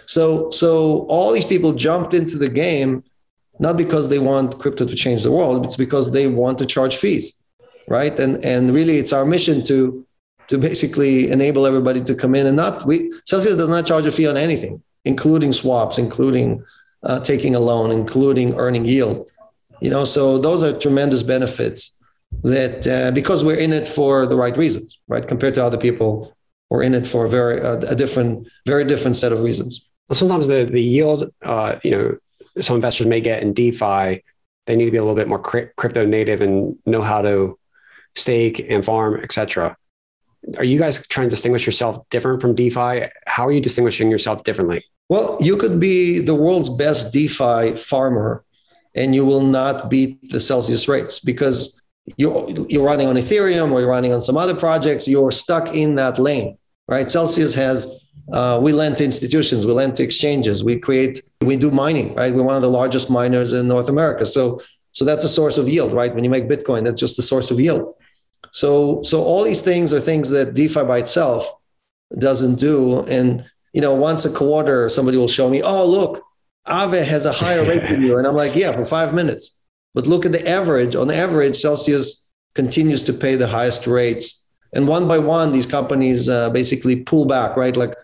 So, 0.06 0.50
so 0.50 1.06
all 1.09 1.33
these 1.33 1.45
people 1.45 1.73
jumped 1.73 2.14
into 2.14 2.38
the 2.38 2.49
game 2.49 3.04
not 3.59 3.76
because 3.76 4.09
they 4.09 4.18
want 4.18 4.59
crypto 4.59 4.87
to 4.87 4.95
change 4.95 5.23
the 5.23 5.33
world, 5.33 5.64
it's 5.64 5.76
because 5.76 6.12
they 6.12 6.26
want 6.26 6.59
to 6.59 6.66
charge 6.66 6.97
fees, 6.97 7.42
right? 7.88 8.18
And 8.18 8.45
and 8.45 8.75
really, 8.75 8.99
it's 8.99 9.12
our 9.12 9.25
mission 9.25 9.64
to 9.64 10.06
to 10.49 10.59
basically 10.59 11.30
enable 11.30 11.66
everybody 11.66 12.00
to 12.04 12.14
come 12.14 12.35
in 12.35 12.47
and 12.47 12.56
not 12.56 12.85
we 12.87 13.11
Celsius 13.25 13.56
does 13.56 13.68
not 13.68 13.87
charge 13.87 14.06
a 14.06 14.12
fee 14.12 14.26
on 14.26 14.37
anything, 14.37 14.83
including 15.04 15.52
swaps, 15.52 15.99
including 15.99 16.62
uh, 17.02 17.21
taking 17.21 17.54
a 17.54 17.61
loan, 17.61 17.90
including 17.92 18.54
earning 18.56 18.85
yield. 18.85 19.28
You 19.80 19.90
know, 19.90 20.04
so 20.04 20.38
those 20.38 20.62
are 20.62 20.78
tremendous 20.78 21.23
benefits 21.23 21.95
that 22.43 22.87
uh, 22.87 23.11
because 23.11 23.45
we're 23.45 23.59
in 23.59 23.73
it 23.73 23.88
for 23.88 24.26
the 24.26 24.37
right 24.37 24.57
reasons, 24.57 25.00
right? 25.09 25.26
Compared 25.26 25.55
to 25.55 25.64
other 25.64 25.78
people, 25.78 26.37
we're 26.71 26.83
in 26.83 26.95
it 26.95 27.07
for 27.07 27.25
a 27.25 27.28
very 27.28 27.61
uh, 27.61 27.76
a 27.88 27.95
different, 27.95 28.49
very 28.66 28.85
different 28.85 29.16
set 29.16 29.33
of 29.33 29.43
reasons 29.43 29.87
sometimes 30.12 30.47
the 30.47 30.64
the 30.64 30.83
yield, 30.83 31.33
uh, 31.43 31.76
you 31.83 31.90
know, 31.90 32.16
some 32.61 32.76
investors 32.76 33.07
may 33.07 33.21
get 33.21 33.43
in 33.43 33.52
DeFi, 33.52 34.23
they 34.66 34.76
need 34.76 34.87
to 34.87 34.90
be 34.90 34.97
a 34.97 35.02
little 35.02 35.16
bit 35.16 35.28
more 35.28 35.38
crypto 35.38 36.07
native 36.07 36.40
and 36.40 36.76
know 36.87 37.02
how 37.02 37.23
to 37.23 37.59
stake 38.14 38.64
and 38.69 38.85
farm, 38.85 39.21
etc. 39.23 39.76
Are 40.59 40.64
you 40.64 40.78
guys 40.78 41.07
trying 41.09 41.26
to 41.26 41.31
distinguish 41.31 41.66
yourself 41.66 42.09
different 42.09 42.40
from 42.40 42.55
DeFi? 42.55 43.09
How 43.26 43.47
are 43.47 43.52
you 43.52 43.61
distinguishing 43.61 44.11
yourself 44.11 44.45
differently? 44.45 44.85
Well, 45.09 45.38
you 45.40 45.57
could 45.57 45.78
be 45.78 46.21
the 46.21 46.35
world's 46.35 46.69
best 46.69 47.12
DeFi 47.12 47.76
farmer, 47.76 48.45
and 48.95 49.14
you 49.14 49.25
will 49.25 49.43
not 49.43 49.90
beat 49.90 50.31
the 50.31 50.40
Celsius 50.40 50.88
rates 50.88 51.21
because 51.21 51.81
you're 52.16 52.48
you're 52.68 52.84
running 52.84 53.08
on 53.08 53.16
Ethereum 53.16 53.72
or 53.72 53.80
you're 53.80 53.90
running 53.90 54.12
on 54.12 54.20
some 54.20 54.36
other 54.36 54.54
projects. 54.54 55.08
You're 55.08 55.30
stuck 55.30 55.75
in 55.75 55.96
that 55.96 56.18
lane, 56.18 56.58
right? 56.88 57.10
Celsius 57.10 57.54
has 57.54 57.98
uh, 58.32 58.58
we 58.62 58.72
lend 58.72 58.96
to 58.96 59.04
institutions, 59.04 59.64
we 59.64 59.72
lend 59.72 59.94
to 59.96 60.02
exchanges, 60.02 60.64
we 60.64 60.78
create, 60.78 61.20
we 61.42 61.56
do 61.56 61.70
mining, 61.70 62.14
right? 62.14 62.34
We're 62.34 62.42
one 62.42 62.56
of 62.56 62.62
the 62.62 62.70
largest 62.70 63.08
miners 63.08 63.52
in 63.52 63.68
North 63.68 63.88
America. 63.88 64.26
So, 64.26 64.60
so 64.90 65.04
that's 65.04 65.22
a 65.22 65.28
source 65.28 65.58
of 65.58 65.68
yield, 65.68 65.92
right? 65.92 66.12
When 66.12 66.25
you 66.25 66.30
make 66.30 66.48
Bitcoin, 66.48 66.84
that's 66.84 67.00
just 67.00 67.18
a 67.18 67.22
source 67.22 67.50
of 67.50 67.60
yield. 67.60 67.94
So, 68.50 69.02
so 69.04 69.22
all 69.22 69.44
these 69.44 69.62
things 69.62 69.92
are 69.92 70.00
things 70.00 70.30
that 70.30 70.54
DeFi 70.54 70.84
by 70.84 70.98
itself 70.98 71.48
doesn't 72.18 72.56
do. 72.58 73.00
And 73.02 73.44
you 73.72 73.80
know, 73.80 73.94
once 73.94 74.25
a 74.25 74.32
quarter, 74.32 74.88
somebody 74.88 75.18
will 75.18 75.28
show 75.28 75.50
me, 75.50 75.62
oh, 75.62 75.86
look, 75.86 76.25
Aave 76.66 77.04
has 77.04 77.26
a 77.26 77.32
higher 77.32 77.62
rate 77.62 77.82
than 77.82 78.02
you, 78.02 78.16
and 78.18 78.26
I'm 78.26 78.34
like, 78.34 78.56
yeah, 78.56 78.72
for 78.72 78.84
five 78.84 79.14
minutes. 79.14 79.65
But 79.96 80.06
look 80.06 80.26
at 80.26 80.32
the 80.32 80.46
average. 80.46 80.94
On 80.94 81.10
average, 81.10 81.56
Celsius 81.56 82.30
continues 82.54 83.02
to 83.04 83.14
pay 83.14 83.34
the 83.34 83.48
highest 83.48 83.86
rates. 83.86 84.46
And 84.74 84.86
one 84.86 85.08
by 85.08 85.18
one, 85.18 85.52
these 85.52 85.66
companies 85.66 86.28
uh, 86.28 86.50
basically 86.50 86.96
pull 86.96 87.24
back, 87.24 87.56
right? 87.56 87.74
Like 87.74 87.94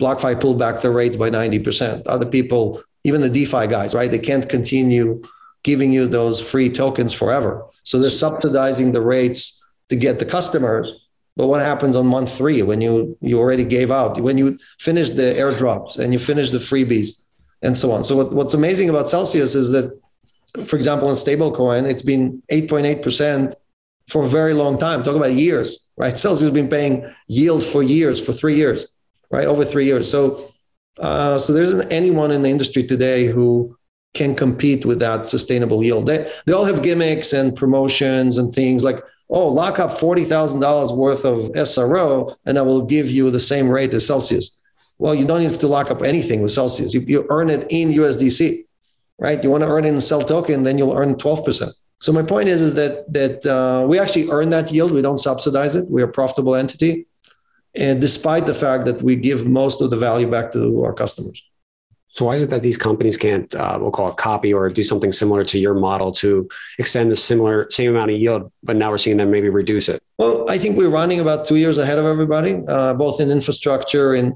BlockFi 0.00 0.40
pulled 0.40 0.60
back 0.60 0.80
their 0.80 0.92
rates 0.92 1.16
by 1.16 1.30
90%. 1.30 2.04
Other 2.06 2.24
people, 2.24 2.80
even 3.02 3.20
the 3.20 3.28
DeFi 3.28 3.66
guys, 3.66 3.96
right? 3.96 4.08
They 4.08 4.20
can't 4.20 4.48
continue 4.48 5.22
giving 5.64 5.92
you 5.92 6.06
those 6.06 6.40
free 6.40 6.70
tokens 6.70 7.12
forever. 7.12 7.66
So 7.82 7.98
they're 7.98 8.10
subsidizing 8.10 8.92
the 8.92 9.02
rates 9.02 9.60
to 9.88 9.96
get 9.96 10.20
the 10.20 10.26
customers. 10.26 10.92
But 11.36 11.48
what 11.48 11.62
happens 11.62 11.96
on 11.96 12.06
month 12.06 12.32
three 12.32 12.62
when 12.62 12.80
you 12.80 13.18
you 13.20 13.40
already 13.40 13.64
gave 13.64 13.90
out, 13.90 14.20
when 14.20 14.38
you 14.38 14.56
finish 14.78 15.10
the 15.10 15.34
airdrops 15.36 15.98
and 15.98 16.12
you 16.12 16.20
finish 16.20 16.52
the 16.52 16.58
freebies 16.58 17.24
and 17.60 17.76
so 17.76 17.90
on? 17.90 18.04
So 18.04 18.16
what, 18.18 18.32
what's 18.32 18.54
amazing 18.54 18.88
about 18.88 19.08
Celsius 19.08 19.56
is 19.56 19.72
that, 19.72 20.00
for 20.64 20.76
example, 20.76 21.08
on 21.08 21.14
stablecoin, 21.14 21.88
it's 21.88 22.02
been 22.02 22.42
8.8% 22.50 23.54
for 24.08 24.24
a 24.24 24.26
very 24.26 24.54
long 24.54 24.78
time. 24.78 25.02
Talk 25.02 25.16
about 25.16 25.32
years, 25.32 25.88
right? 25.96 26.16
Celsius 26.16 26.42
has 26.42 26.54
been 26.54 26.68
paying 26.68 27.06
yield 27.26 27.64
for 27.64 27.82
years, 27.82 28.24
for 28.24 28.32
three 28.32 28.54
years, 28.54 28.92
right? 29.30 29.46
Over 29.46 29.64
three 29.64 29.86
years. 29.86 30.10
So 30.10 30.54
uh, 30.98 31.38
so 31.38 31.52
there 31.52 31.62
isn't 31.62 31.90
anyone 31.90 32.30
in 32.30 32.42
the 32.42 32.50
industry 32.50 32.84
today 32.84 33.26
who 33.26 33.76
can 34.14 34.34
compete 34.34 34.86
with 34.86 35.00
that 35.00 35.26
sustainable 35.26 35.82
yield. 35.82 36.06
They, 36.06 36.30
they 36.46 36.52
all 36.52 36.64
have 36.64 36.82
gimmicks 36.82 37.32
and 37.32 37.56
promotions 37.56 38.38
and 38.38 38.54
things 38.54 38.84
like, 38.84 39.02
oh, 39.28 39.48
lock 39.48 39.80
up 39.80 39.90
$40,000 39.90 40.96
worth 40.96 41.24
of 41.24 41.38
SRO 41.54 42.34
and 42.46 42.58
I 42.58 42.62
will 42.62 42.84
give 42.84 43.10
you 43.10 43.30
the 43.30 43.40
same 43.40 43.68
rate 43.68 43.92
as 43.92 44.06
Celsius. 44.06 44.60
Well, 44.98 45.14
you 45.14 45.26
don't 45.26 45.42
have 45.42 45.58
to 45.58 45.66
lock 45.66 45.90
up 45.90 46.02
anything 46.02 46.42
with 46.42 46.52
Celsius. 46.52 46.94
You, 46.94 47.00
you 47.00 47.26
earn 47.28 47.50
it 47.50 47.66
in 47.70 47.90
USDC, 47.90 48.64
right? 49.18 49.42
You 49.42 49.50
want 49.50 49.62
to 49.62 49.68
earn 49.68 49.84
it 49.84 49.88
in 49.88 50.00
CEL 50.00 50.22
token, 50.22 50.64
then 50.64 50.78
you'll 50.78 50.96
earn 50.96 51.14
12%. 51.14 51.72
So 52.00 52.12
my 52.12 52.22
point 52.22 52.48
is, 52.48 52.60
is 52.60 52.74
that, 52.74 53.10
that 53.12 53.46
uh, 53.46 53.86
we 53.86 53.98
actually 53.98 54.28
earn 54.30 54.50
that 54.50 54.70
yield. 54.70 54.92
We 54.92 55.02
don't 55.02 55.18
subsidize 55.18 55.76
it. 55.76 55.88
We're 55.88 56.06
a 56.06 56.12
profitable 56.12 56.54
entity. 56.54 57.06
And 57.74 58.00
despite 58.00 58.46
the 58.46 58.54
fact 58.54 58.84
that 58.86 59.02
we 59.02 59.16
give 59.16 59.46
most 59.46 59.80
of 59.80 59.90
the 59.90 59.96
value 59.96 60.30
back 60.30 60.52
to 60.52 60.84
our 60.84 60.92
customers. 60.92 61.42
So 62.08 62.26
why 62.26 62.36
is 62.36 62.44
it 62.44 62.50
that 62.50 62.62
these 62.62 62.78
companies 62.78 63.16
can't, 63.16 63.52
uh, 63.56 63.76
we'll 63.80 63.90
call 63.90 64.08
it 64.08 64.16
copy 64.16 64.54
or 64.54 64.68
do 64.68 64.84
something 64.84 65.10
similar 65.10 65.42
to 65.44 65.58
your 65.58 65.74
model 65.74 66.12
to 66.12 66.48
extend 66.78 67.10
the 67.10 67.16
similar 67.16 67.68
same 67.70 67.90
amount 67.90 68.12
of 68.12 68.18
yield, 68.18 68.52
but 68.62 68.76
now 68.76 68.90
we're 68.90 68.98
seeing 68.98 69.16
them 69.16 69.32
maybe 69.32 69.48
reduce 69.48 69.88
it? 69.88 70.00
Well, 70.18 70.48
I 70.48 70.56
think 70.56 70.76
we're 70.76 70.90
running 70.90 71.18
about 71.18 71.44
two 71.44 71.56
years 71.56 71.76
ahead 71.76 71.98
of 71.98 72.06
everybody, 72.06 72.62
uh, 72.68 72.94
both 72.94 73.20
in 73.20 73.32
infrastructure 73.32 74.14
and 74.14 74.34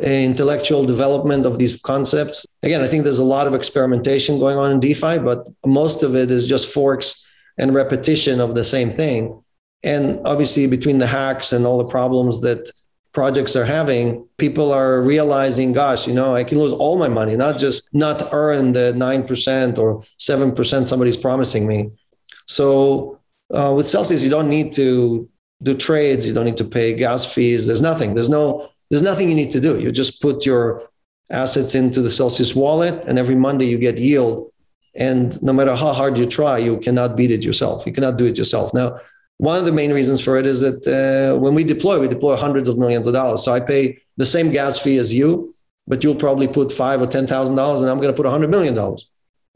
intellectual 0.00 0.84
development 0.84 1.44
of 1.44 1.58
these 1.58 1.80
concepts. 1.80 2.46
Again, 2.62 2.82
I 2.82 2.86
think 2.86 3.04
there's 3.04 3.18
a 3.18 3.24
lot 3.24 3.46
of 3.46 3.54
experimentation 3.54 4.38
going 4.38 4.56
on 4.56 4.70
in 4.72 4.80
DeFi, 4.80 5.18
but 5.18 5.48
most 5.66 6.02
of 6.02 6.14
it 6.14 6.30
is 6.30 6.46
just 6.46 6.72
forks 6.72 7.26
and 7.58 7.74
repetition 7.74 8.40
of 8.40 8.54
the 8.54 8.64
same 8.64 8.90
thing. 8.90 9.42
And 9.82 10.20
obviously, 10.24 10.66
between 10.66 10.98
the 10.98 11.06
hacks 11.06 11.52
and 11.52 11.66
all 11.66 11.78
the 11.78 11.90
problems 11.90 12.40
that 12.42 12.70
projects 13.12 13.56
are 13.56 13.64
having, 13.64 14.26
people 14.36 14.72
are 14.72 15.02
realizing, 15.02 15.72
gosh, 15.72 16.06
you 16.06 16.14
know, 16.14 16.34
I 16.34 16.44
can 16.44 16.58
lose 16.58 16.72
all 16.72 16.98
my 16.98 17.08
money, 17.08 17.36
not 17.36 17.58
just 17.58 17.88
not 17.92 18.22
earn 18.32 18.72
the 18.72 18.92
9% 18.96 19.78
or 19.78 20.02
7% 20.18 20.86
somebody's 20.86 21.16
promising 21.16 21.66
me. 21.66 21.90
So 22.46 23.18
uh, 23.52 23.72
with 23.76 23.88
Celsius, 23.88 24.22
you 24.22 24.30
don't 24.30 24.48
need 24.48 24.72
to 24.74 25.28
do 25.62 25.74
trades. 25.74 26.26
You 26.26 26.34
don't 26.34 26.44
need 26.44 26.56
to 26.58 26.64
pay 26.64 26.94
gas 26.94 27.32
fees. 27.32 27.66
There's 27.66 27.82
nothing. 27.82 28.14
There's 28.14 28.30
no, 28.30 28.68
there's 28.90 29.02
nothing 29.02 29.28
you 29.28 29.34
need 29.34 29.52
to 29.52 29.60
do. 29.60 29.80
You 29.80 29.92
just 29.92 30.22
put 30.22 30.46
your 30.46 30.88
assets 31.30 31.74
into 31.74 32.00
the 32.00 32.10
Celsius 32.10 32.54
wallet 32.54 33.04
and 33.06 33.18
every 33.18 33.34
Monday 33.34 33.66
you 33.66 33.78
get 33.78 33.98
yield. 33.98 34.50
And 34.94 35.40
no 35.42 35.52
matter 35.52 35.74
how 35.74 35.92
hard 35.92 36.18
you 36.18 36.26
try, 36.26 36.58
you 36.58 36.78
cannot 36.78 37.16
beat 37.16 37.30
it 37.30 37.44
yourself. 37.44 37.86
You 37.86 37.92
cannot 37.92 38.16
do 38.16 38.26
it 38.26 38.38
yourself. 38.38 38.72
Now, 38.74 38.96
one 39.36 39.56
of 39.56 39.64
the 39.64 39.72
main 39.72 39.92
reasons 39.92 40.20
for 40.20 40.36
it 40.36 40.46
is 40.46 40.60
that 40.60 40.80
uh, 40.88 41.38
when 41.38 41.54
we 41.54 41.62
deploy, 41.62 42.00
we 42.00 42.08
deploy 42.08 42.34
hundreds 42.34 42.68
of 42.68 42.76
millions 42.76 43.06
of 43.06 43.14
dollars. 43.14 43.44
So 43.44 43.52
I 43.52 43.60
pay 43.60 43.98
the 44.16 44.26
same 44.26 44.50
gas 44.50 44.82
fee 44.82 44.98
as 44.98 45.14
you, 45.14 45.54
but 45.86 46.02
you'll 46.02 46.16
probably 46.16 46.48
put 46.48 46.72
five 46.72 47.00
or 47.00 47.06
ten 47.06 47.26
thousand 47.26 47.54
dollars, 47.54 47.80
and 47.80 47.88
I'm 47.88 47.98
going 47.98 48.12
to 48.12 48.16
put 48.16 48.26
a 48.26 48.30
hundred 48.30 48.50
million 48.50 48.74
dollars. 48.74 49.08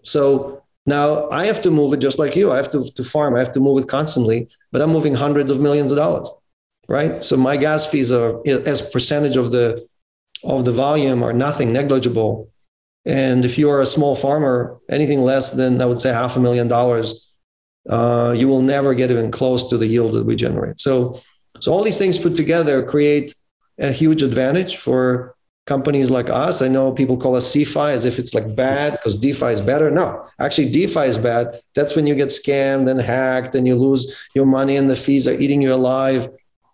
So 0.05 0.63
now 0.87 1.29
I 1.31 1.47
have 1.47 1.63
to 1.63 1.71
move 1.71 1.93
it 1.93 1.99
just 1.99 2.19
like 2.19 2.37
you. 2.37 2.53
I 2.53 2.57
have 2.57 2.71
to, 2.73 2.85
to 2.85 3.05
farm. 3.05 3.35
I 3.35 3.41
have 3.41 3.53
to 3.53 3.61
move 3.61 3.83
it 3.83 3.89
constantly, 3.89 4.49
but 4.71 4.81
I'm 4.81 4.91
moving 4.91 5.15
hundreds 5.15 5.51
of 5.51 5.61
millions 5.61 5.91
of 5.91 5.97
dollars, 5.97 6.31
right? 6.89 7.23
So 7.23 7.37
my 7.37 7.57
gas 7.57 7.87
fees 7.87 8.13
are 8.13 8.41
as 8.47 8.83
percentage 8.91 9.37
of 9.37 9.53
the 9.53 9.87
of 10.45 10.65
the 10.65 10.73
volume 10.73 11.23
are 11.23 11.33
nothing, 11.33 11.73
negligible. 11.73 12.49
And 13.05 13.45
if 13.45 13.59
you 13.59 13.71
are 13.71 13.81
a 13.81 13.87
small 13.87 14.15
farmer, 14.17 14.79
anything 14.91 15.23
less 15.23 15.53
than 15.53 15.81
I 15.81 15.87
would 15.87 16.01
say 16.01 16.13
half 16.13 16.37
a 16.37 16.41
million 16.41 16.69
dollars 16.69 17.33
uh, 17.89 18.35
you 18.37 18.49
will 18.49 18.63
never 18.63 18.95
get 18.95 19.11
even 19.11 19.31
close 19.31 19.69
to 19.71 19.77
the 19.77 19.87
yields 19.87 20.15
that 20.15 20.25
we 20.25 20.37
generate. 20.37 20.81
So, 20.81 21.21
so 21.61 21.73
all 21.73 21.83
these 21.83 21.99
things 21.99 22.19
put 22.19 22.37
together 22.37 22.83
create 22.85 23.35
a 23.79 23.91
huge 23.91 24.23
advantage 24.23 24.77
for 24.77 25.35
companies 25.67 26.11
like 26.11 26.29
us. 26.29 26.61
I 26.61 26.69
know 26.69 26.93
people 26.93 27.17
call 27.17 27.37
us 27.37 27.51
CeFi 27.55 27.93
as 27.93 28.05
if 28.05 28.19
it's 28.19 28.35
like 28.35 28.55
bad 28.55 28.93
because 28.93 29.19
DeFi 29.19 29.47
is 29.47 29.61
better. 29.61 29.91
No, 29.91 30.27
actually, 30.39 30.71
DeFi 30.71 31.07
is 31.07 31.19
bad. 31.19 31.61
That's 31.75 31.95
when 31.95 32.07
you 32.07 32.15
get 32.15 32.29
scammed 32.29 32.91
and 32.91 33.01
hacked 33.01 33.55
and 33.55 33.67
you 33.67 33.77
lose 33.77 34.17
your 34.35 34.47
money 34.47 34.77
and 34.77 34.91
the 34.91 34.97
fees 34.97 35.29
are 35.29 35.35
eating 35.35 35.63
you 35.63 35.73
alive. 35.73 36.29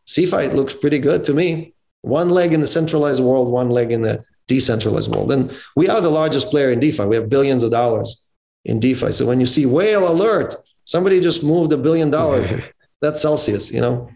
CeFi 0.09 0.53
looks 0.55 0.73
pretty 0.75 0.99
good 0.99 1.25
to 1.27 1.35
me. 1.35 1.75
One 2.01 2.31
leg 2.31 2.53
in 2.55 2.61
the 2.61 2.67
centralized 2.67 3.23
world, 3.23 3.49
one 3.49 3.71
leg 3.71 3.93
in 3.93 4.03
the 4.03 4.25
decentralized 4.47 5.15
world. 5.15 5.31
And 5.31 5.55
we 5.77 5.89
are 5.89 6.01
the 6.01 6.09
largest 6.09 6.49
player 6.51 6.73
in 6.73 6.81
DeFi. 6.81 7.05
We 7.05 7.17
have 7.17 7.29
billions 7.29 7.63
of 7.63 7.71
dollars 7.71 8.27
in 8.65 8.81
DeFi. 8.81 9.13
So 9.13 9.27
when 9.27 9.39
you 9.39 9.47
see 9.47 9.67
whale 9.67 10.11
alert, 10.11 10.57
somebody 10.85 11.21
just 11.21 11.45
moved 11.45 11.73
a 11.73 11.77
billion 11.77 12.11
dollars. 12.11 12.59
That's 13.03 13.21
Celsius, 13.21 13.71
you 13.71 13.81
know? 13.81 14.11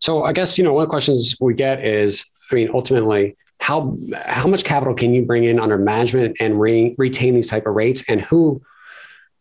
So 0.00 0.24
I 0.24 0.32
guess, 0.32 0.56
you 0.56 0.64
know, 0.64 0.72
one 0.72 0.82
of 0.82 0.88
the 0.88 0.90
questions 0.90 1.36
we 1.40 1.54
get 1.54 1.84
is, 1.84 2.24
I 2.50 2.54
mean, 2.54 2.70
ultimately, 2.72 3.36
how 3.60 3.96
how 4.24 4.46
much 4.46 4.64
capital 4.64 4.94
can 4.94 5.14
you 5.14 5.24
bring 5.24 5.44
in 5.44 5.58
under 5.58 5.78
management 5.78 6.36
and 6.40 6.60
re- 6.60 6.94
retain 6.98 7.34
these 7.34 7.48
type 7.48 7.66
of 7.66 7.74
rates 7.74 8.04
and 8.08 8.20
who 8.20 8.62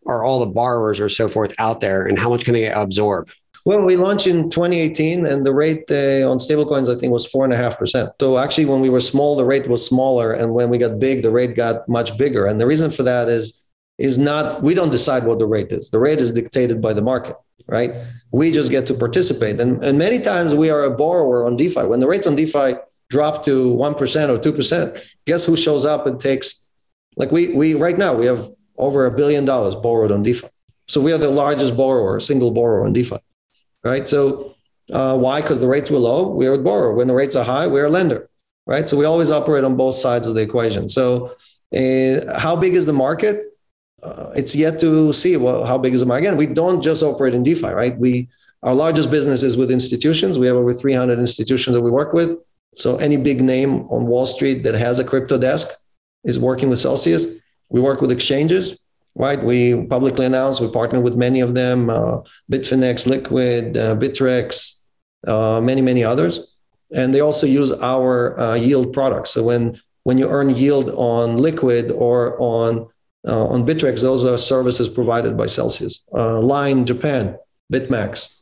are 0.06 0.24
all 0.24 0.40
the 0.40 0.46
borrowers 0.46 1.00
or 1.00 1.10
so 1.10 1.28
forth 1.28 1.54
out 1.60 1.80
there 1.80 2.06
and 2.06 2.18
how 2.18 2.30
much 2.30 2.46
can 2.46 2.54
they 2.54 2.70
absorb 2.70 3.30
well 3.66 3.84
we 3.84 3.96
launched 3.96 4.28
in 4.28 4.50
2018 4.50 5.26
and 5.26 5.46
the 5.46 5.54
rate 5.54 5.84
uh, 5.92 6.30
on 6.30 6.38
stablecoins 6.38 6.96
i 6.96 6.98
think 6.98 7.12
was 7.12 7.26
four 7.26 7.44
and 7.44 7.54
a 7.54 7.58
half 7.58 7.78
percent. 7.78 8.10
So 8.20 8.38
actually 8.38 8.66
when 8.66 8.82
we 8.82 8.90
were 8.90 9.00
small 9.00 9.36
the 9.36 9.46
rate 9.46 9.68
was 9.68 9.86
smaller 9.86 10.32
and 10.32 10.54
when 10.54 10.70
we 10.70 10.78
got 10.78 11.00
big 11.00 11.24
the 11.24 11.32
rate 11.32 11.56
got 11.56 11.88
much 11.90 12.18
bigger. 12.18 12.46
And 12.46 12.62
the 12.62 12.68
reason 12.68 12.92
for 12.92 13.04
that 13.04 13.28
is 13.30 13.66
is 13.98 14.18
not 14.18 14.62
we 14.62 14.74
don't 14.74 14.92
decide 14.92 15.24
what 15.26 15.40
the 15.40 15.48
rate 15.48 15.72
is. 15.72 15.90
The 15.90 16.00
rate 16.00 16.22
is 16.22 16.32
dictated 16.32 16.82
by 16.82 16.94
the 16.94 17.02
market 17.02 17.36
right? 17.68 17.96
We 18.32 18.52
just 18.52 18.70
get 18.70 18.86
to 18.88 18.94
participate. 18.94 19.60
And, 19.60 19.84
and 19.84 19.98
many 19.98 20.20
times 20.20 20.54
we 20.54 20.70
are 20.70 20.84
a 20.84 20.92
borrower 20.92 21.46
on 21.46 21.56
defi. 21.56 21.82
When 21.82 22.00
the 22.00 22.08
rates 22.08 22.28
on 22.28 22.36
defi 22.36 22.76
drop 23.10 23.44
to 23.46 23.74
1% 23.76 24.30
or 24.30 24.38
2% 24.40 25.12
guess 25.26 25.46
who 25.46 25.56
shows 25.56 25.86
up 25.86 26.06
and 26.06 26.20
takes 26.20 26.68
like 27.18 27.32
we 27.32 27.54
we 27.54 27.74
right 27.76 27.98
now 27.98 28.14
we 28.14 28.26
have 28.26 28.50
over 28.78 29.06
a 29.06 29.12
billion 29.12 29.46
dollars 29.46 29.76
borrowed 29.76 30.12
on 30.12 30.22
defi. 30.24 30.48
So 30.88 31.02
we 31.02 31.12
are 31.14 31.18
the 31.18 31.30
largest 31.30 31.76
borrower 31.78 32.20
single 32.20 32.52
borrower 32.52 32.86
on 32.86 32.94
defi 32.94 33.18
right 33.86 34.08
so 34.08 34.56
uh, 34.92 35.18
why 35.18 35.42
because 35.42 35.60
the 35.62 35.68
rates 35.68 35.90
were 35.90 36.00
low 36.00 36.28
we 36.28 36.48
are 36.48 36.54
a 36.54 36.58
borrower 36.58 36.94
when 36.94 37.08
the 37.08 37.14
rates 37.14 37.36
are 37.36 37.46
high 37.46 37.68
we're 37.68 37.86
a 37.86 37.90
lender 37.90 38.30
right 38.68 38.88
so 38.88 38.98
we 38.98 39.06
always 39.06 39.32
operate 39.32 39.64
on 39.64 39.78
both 39.78 39.96
sides 39.96 40.28
of 40.28 40.36
the 40.36 40.42
equation 40.42 40.90
so 40.90 41.34
uh, 41.76 42.40
how 42.40 42.56
big 42.56 42.74
is 42.74 42.86
the 42.86 42.94
market 42.94 43.46
uh, 44.06 44.32
it's 44.36 44.56
yet 44.56 44.80
to 44.80 45.12
see 45.14 45.36
well, 45.38 45.66
how 45.66 45.78
big 45.78 45.94
is 45.94 46.02
the 46.02 46.06
market. 46.06 46.28
Again, 46.28 46.38
we 46.38 46.46
don't 46.46 46.82
just 46.82 47.02
operate 47.02 47.34
in 47.34 47.44
DeFi, 47.44 47.70
right? 47.70 47.98
We 47.98 48.30
our 48.64 48.74
largest 48.74 49.12
business 49.12 49.44
is 49.44 49.58
with 49.58 49.72
institutions. 49.72 50.40
We 50.40 50.48
have 50.48 50.56
over 50.56 50.74
300 50.74 51.20
institutions 51.20 51.76
that 51.76 51.82
we 51.82 51.92
work 51.92 52.14
with. 52.14 52.40
So 52.74 52.98
any 52.98 53.18
big 53.18 53.42
name 53.42 53.88
on 53.90 54.08
Wall 54.08 54.26
Street 54.26 54.64
that 54.64 54.74
has 54.76 55.00
a 55.00 55.04
crypto 55.04 55.38
desk 55.38 55.68
is 56.24 56.40
working 56.40 56.70
with 56.70 56.80
Celsius. 56.80 57.28
We 57.70 57.80
work 57.80 58.02
with 58.02 58.12
exchanges, 58.12 58.80
right? 59.16 59.42
We 59.42 59.86
publicly 59.88 60.26
announced 60.26 60.62
we 60.62 60.70
partner 60.70 61.00
with 61.00 61.16
many 61.16 61.40
of 61.40 61.56
them: 61.56 61.90
uh, 61.90 62.22
Bitfinex, 62.52 63.08
Liquid, 63.08 63.78
uh, 63.78 63.96
Bittrex, 63.96 64.84
uh, 65.28 65.62
many 65.62 65.82
many 65.82 66.04
others. 66.04 66.52
And 66.94 67.14
they 67.14 67.20
also 67.20 67.48
use 67.48 67.72
our 67.74 68.40
uh, 68.40 68.56
yield 68.56 68.94
products. 68.94 69.32
So 69.32 69.44
when 69.44 69.80
when 70.04 70.18
you 70.18 70.30
earn 70.30 70.50
yield 70.52 70.90
on 70.92 71.38
Liquid 71.38 71.92
or 71.92 72.40
on 72.40 72.88
uh, 73.28 73.48
on 73.48 73.66
Bittrex, 73.66 74.02
those 74.02 74.24
are 74.24 74.38
services 74.38 74.88
provided 74.88 75.36
by 75.36 75.48
Celsius. 75.48 76.06
Uh, 76.14 76.40
Line 76.40 76.86
Japan, 76.86 77.36
BitMax, 77.74 78.42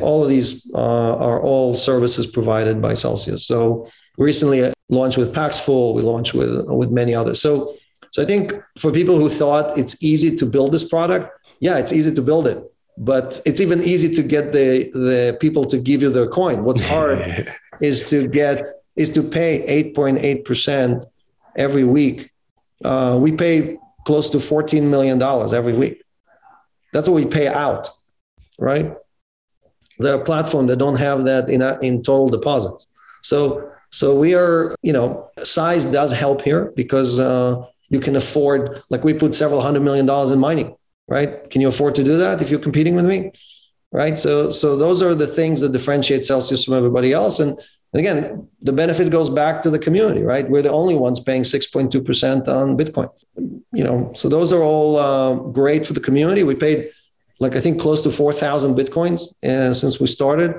all 0.00 0.22
of 0.22 0.30
these 0.30 0.70
are 0.74 1.40
all 1.42 1.74
services 1.74 2.26
provided 2.26 2.80
by 2.80 2.94
Celsius. 2.94 3.46
So 3.46 3.90
recently 4.16 4.72
launched 4.88 5.18
with 5.18 5.34
Paxful, 5.34 5.94
we 5.94 6.02
launched 6.02 6.32
with 6.32 6.64
with 6.66 6.90
many 6.90 7.14
others. 7.14 7.42
So 7.42 7.74
so 8.16 8.22
I 8.22 8.24
think 8.24 8.54
for 8.78 8.90
people 8.90 9.20
who 9.20 9.28
thought 9.28 9.76
it's 9.76 10.02
easy 10.02 10.34
to 10.36 10.46
build 10.46 10.72
this 10.72 10.88
product, 10.88 11.28
yeah, 11.60 11.76
it's 11.76 11.92
easy 11.92 12.14
to 12.14 12.22
build 12.22 12.48
it, 12.48 12.58
but 12.96 13.42
it's 13.44 13.60
even 13.60 13.82
easy 13.82 14.08
to 14.14 14.22
get 14.22 14.54
the 14.54 14.90
the 14.92 15.36
people 15.38 15.66
to 15.66 15.76
give 15.76 16.00
you 16.00 16.08
their 16.08 16.26
coin. 16.26 16.64
What's 16.64 16.80
hard 16.80 17.18
is 17.82 18.08
to 18.08 18.26
get 18.26 18.64
is 18.96 19.12
to 19.16 19.22
pay 19.22 19.52
8.8% 19.94 21.04
every 21.56 21.84
week. 21.84 22.30
Uh, 22.82 23.18
we 23.20 23.32
pay 23.32 23.76
close 24.06 24.30
to 24.30 24.38
$14 24.38 24.84
million 24.84 25.20
every 25.60 25.74
week. 25.74 26.02
That's 26.94 27.10
what 27.10 27.16
we 27.22 27.26
pay 27.26 27.48
out, 27.48 27.90
right? 28.58 28.96
there 29.98 30.14
are 30.14 30.24
platforms 30.24 30.68
that 30.70 30.78
don't 30.78 30.96
have 31.08 31.24
that 31.24 31.50
in 31.50 31.60
a, 31.60 31.78
in 31.82 32.02
total 32.02 32.30
deposits. 32.30 32.90
So 33.22 33.70
so 33.90 34.18
we 34.18 34.34
are, 34.34 34.74
you 34.82 34.94
know, 34.94 35.30
size 35.42 35.84
does 35.84 36.12
help 36.12 36.40
here 36.40 36.72
because 36.74 37.20
uh, 37.20 37.66
you 37.88 38.00
can 38.00 38.16
afford, 38.16 38.82
like 38.90 39.04
we 39.04 39.14
put 39.14 39.34
several 39.34 39.60
hundred 39.60 39.82
million 39.82 40.06
dollars 40.06 40.30
in 40.30 40.38
mining, 40.38 40.76
right? 41.08 41.48
Can 41.50 41.60
you 41.60 41.68
afford 41.68 41.94
to 41.96 42.04
do 42.04 42.16
that 42.18 42.42
if 42.42 42.50
you're 42.50 42.60
competing 42.60 42.94
with 42.94 43.06
me? 43.06 43.32
Right. 43.92 44.18
So 44.18 44.50
so 44.50 44.76
those 44.76 45.02
are 45.02 45.14
the 45.14 45.26
things 45.26 45.60
that 45.60 45.72
differentiate 45.72 46.24
Celsius 46.24 46.64
from 46.64 46.74
everybody 46.74 47.12
else. 47.12 47.38
And, 47.38 47.56
and 47.92 48.00
again, 48.00 48.48
the 48.60 48.72
benefit 48.72 49.10
goes 49.10 49.30
back 49.30 49.62
to 49.62 49.70
the 49.70 49.78
community, 49.78 50.22
right? 50.22 50.48
We're 50.48 50.62
the 50.62 50.72
only 50.72 50.96
ones 50.96 51.20
paying 51.20 51.42
6.2% 51.42 52.48
on 52.48 52.76
Bitcoin. 52.76 53.10
You 53.72 53.84
know, 53.84 54.12
so 54.14 54.28
those 54.28 54.52
are 54.52 54.62
all 54.62 54.98
uh, 54.98 55.34
great 55.34 55.86
for 55.86 55.92
the 55.92 56.00
community. 56.00 56.42
We 56.42 56.56
paid 56.56 56.90
like 57.38 57.54
I 57.54 57.60
think 57.60 57.80
close 57.80 58.02
to 58.02 58.10
4,000 58.10 58.74
Bitcoins 58.74 59.32
uh, 59.44 59.72
since 59.72 60.00
we 60.00 60.08
started 60.08 60.54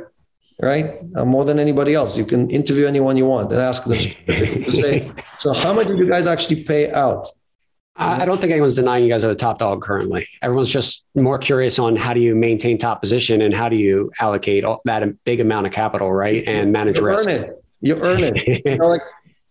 right? 0.61 0.99
Uh, 1.15 1.25
more 1.25 1.45
than 1.45 1.59
anybody 1.59 1.93
else. 1.93 2.17
You 2.17 2.25
can 2.25 2.49
interview 2.49 2.87
anyone 2.87 3.17
you 3.17 3.25
want 3.25 3.51
and 3.51 3.61
ask 3.61 3.83
them. 3.83 3.99
say, 4.73 5.11
so 5.37 5.53
how 5.53 5.73
much 5.73 5.87
did 5.87 5.99
you 5.99 6.09
guys 6.09 6.27
actually 6.27 6.63
pay 6.63 6.91
out? 6.91 7.27
I 7.99 8.25
don't 8.25 8.39
think 8.39 8.51
anyone's 8.51 8.75
denying 8.75 9.03
you 9.03 9.09
guys 9.09 9.23
are 9.23 9.29
the 9.29 9.35
top 9.35 9.57
dog 9.57 9.81
currently. 9.81 10.27
Everyone's 10.43 10.71
just 10.71 11.03
more 11.15 11.39
curious 11.39 11.79
on 11.79 11.95
how 11.95 12.13
do 12.13 12.19
you 12.19 12.35
maintain 12.35 12.77
top 12.77 13.01
position 13.01 13.41
and 13.41 13.53
how 13.53 13.69
do 13.69 13.75
you 13.75 14.11
allocate 14.19 14.63
all, 14.63 14.81
that 14.85 15.23
big 15.23 15.39
amount 15.39 15.65
of 15.65 15.73
capital, 15.73 16.11
right, 16.11 16.47
and 16.47 16.71
manage 16.71 16.97
you 16.97 17.05
risk. 17.05 17.27
Earn 17.27 17.43
it. 17.43 17.63
You 17.81 17.95
earn 17.99 18.19
it. 18.23 18.65
you 18.65 18.77
know, 18.77 18.87
like 18.87 19.01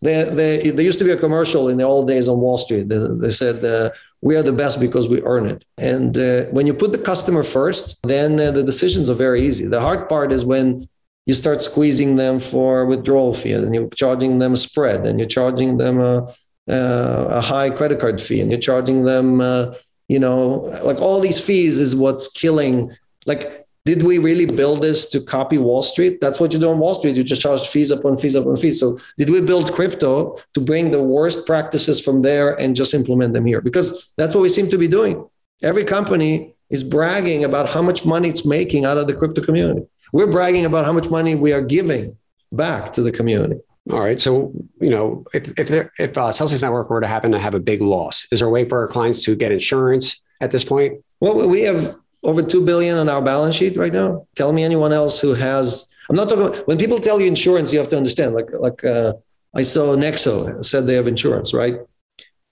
there, 0.01 0.27
there, 0.27 0.73
there 0.73 0.85
used 0.85 0.99
to 1.01 1.05
be 1.05 1.11
a 1.11 1.17
commercial 1.17 1.69
in 1.69 1.79
the 1.79 1.85
old 1.85 2.07
days 2.07 2.29
on 2.29 2.41
Wall 2.41 2.59
Street. 2.59 2.89
They, 2.89 2.99
they 2.99 3.31
said, 3.31 3.65
uh, 3.65 3.91
"We 4.21 4.37
are 4.37 4.45
the 4.45 4.53
best 4.53 4.79
because 4.79 5.09
we 5.09 5.23
earn 5.23 5.47
it." 5.47 5.65
And 5.79 6.17
uh, 6.17 6.45
when 6.45 6.69
you 6.69 6.75
put 6.75 6.93
the 6.93 6.99
customer 6.99 7.43
first, 7.43 7.99
then 8.05 8.39
uh, 8.39 8.53
the 8.53 8.63
decisions 8.63 9.11
are 9.11 9.15
very 9.15 9.43
easy. 9.43 9.67
The 9.67 9.81
hard 9.81 10.09
part 10.09 10.33
is 10.33 10.45
when 10.45 10.89
you 11.27 11.35
start 11.35 11.61
squeezing 11.61 12.17
them 12.17 12.41
for 12.41 12.87
withdrawal 12.87 13.35
fee 13.35 13.53
and 13.53 13.75
you're 13.75 13.89
charging 13.91 14.39
them 14.39 14.55
a 14.55 14.57
spread 14.57 15.05
and 15.05 15.19
you're 15.19 15.29
charging 15.29 15.77
them 15.77 16.01
a, 16.01 16.33
a 16.69 17.41
high 17.41 17.69
credit 17.69 18.01
card 18.01 18.21
fee 18.21 18.41
and 18.41 18.51
you're 18.51 18.61
charging 18.61 19.05
them 19.05 19.41
uh, 19.41 19.75
you 20.09 20.19
know 20.19 20.71
like 20.85 21.01
all 21.01 21.21
these 21.21 21.45
fees 21.45 21.79
is 21.79 21.95
what's 21.95 22.29
killing 22.29 22.91
like 23.27 23.67
did 23.85 24.03
we 24.03 24.19
really 24.19 24.47
build 24.47 24.83
this 24.83 25.09
to 25.11 25.21
copy 25.21 25.59
wall 25.59 25.81
street? 25.81 26.21
That's 26.21 26.41
what 26.41 26.53
you 26.53 26.59
do 26.59 26.71
on 26.71 26.81
wall 26.81 26.97
street. 26.97 27.17
You 27.17 27.23
just 27.23 27.41
charge 27.41 27.69
fees 27.69 27.93
upon 27.93 28.19
fees 28.19 28.35
upon 28.35 28.57
fees. 28.57 28.81
So 28.81 28.99
did 29.17 29.31
we 29.31 29.41
build 29.41 29.73
crypto 29.73 30.37
to 30.55 30.61
bring 30.61 30.91
the 30.91 31.01
worst 31.01 31.47
practices 31.47 32.01
from 32.01 32.23
there 32.23 32.61
and 32.61 32.75
just 32.75 32.95
implement 32.95 33.33
them 33.33 33.47
here? 33.47 33.61
Because 33.61 34.13
that's 34.17 34.35
what 34.35 34.41
we 34.41 34.49
seem 34.49 34.69
to 34.71 34.77
be 34.77 34.89
doing. 34.89 35.25
Every 35.63 35.85
company 35.85 36.53
is 36.69 36.83
bragging 36.83 37.45
about 37.45 37.69
how 37.69 37.81
much 37.81 38.05
money 38.05 38.29
it's 38.29 38.45
making 38.45 38.85
out 38.85 38.99
of 38.99 39.07
the 39.07 39.15
crypto 39.15 39.41
community 39.41 39.87
we're 40.13 40.27
bragging 40.27 40.65
about 40.65 40.85
how 40.85 40.93
much 40.93 41.11
money 41.11 41.35
we 41.35 41.53
are 41.53 41.63
giving 41.63 42.17
back 42.53 42.93
to 42.95 43.03
the 43.03 43.13
community. 43.13 43.61
All 43.93 44.01
right. 44.01 44.21
So, 44.21 44.53
you 44.81 44.91
know, 44.91 45.25
if 45.33 45.57
if, 45.59 45.69
there, 45.69 45.93
if 45.99 46.19
uh, 46.19 46.33
Celsius 46.33 46.63
Network 46.63 46.91
were 46.91 47.01
to 47.01 47.07
happen 47.07 47.31
to 47.33 47.39
have 47.39 47.55
a 47.55 47.61
big 47.61 47.81
loss, 47.81 48.27
is 48.33 48.41
there 48.41 48.49
a 48.49 48.51
way 48.51 48.69
for 48.69 48.81
our 48.81 48.89
clients 48.89 49.23
to 49.25 49.37
get 49.37 49.53
insurance 49.53 50.21
at 50.41 50.51
this 50.51 50.65
point? 50.65 51.05
Well, 51.21 51.49
we 51.49 51.63
have 51.63 51.97
over 52.25 52.43
two 52.43 52.65
billion 52.65 52.97
on 52.97 53.09
our 53.09 53.23
balance 53.23 53.55
sheet 53.55 53.77
right 53.77 53.93
now. 53.93 54.27
Tell 54.35 54.53
me 54.53 54.65
anyone 54.65 54.93
else 54.93 55.21
who 55.21 55.35
has. 55.35 55.93
I'm 56.11 56.17
not 56.17 56.29
talking. 56.29 56.61
When 56.67 56.79
people 56.79 56.99
tell 56.99 57.21
you 57.21 57.27
insurance, 57.27 57.73
you 57.73 57.79
have 57.79 57.89
to 57.91 57.97
understand. 57.97 58.35
Like 58.35 58.49
like 58.59 58.83
uh, 58.85 59.15
I 59.55 59.63
saw 59.63 59.97
Nexo 59.97 60.65
said 60.65 60.87
they 60.87 60.95
have 60.95 61.07
insurance, 61.07 61.55
right? 61.55 61.77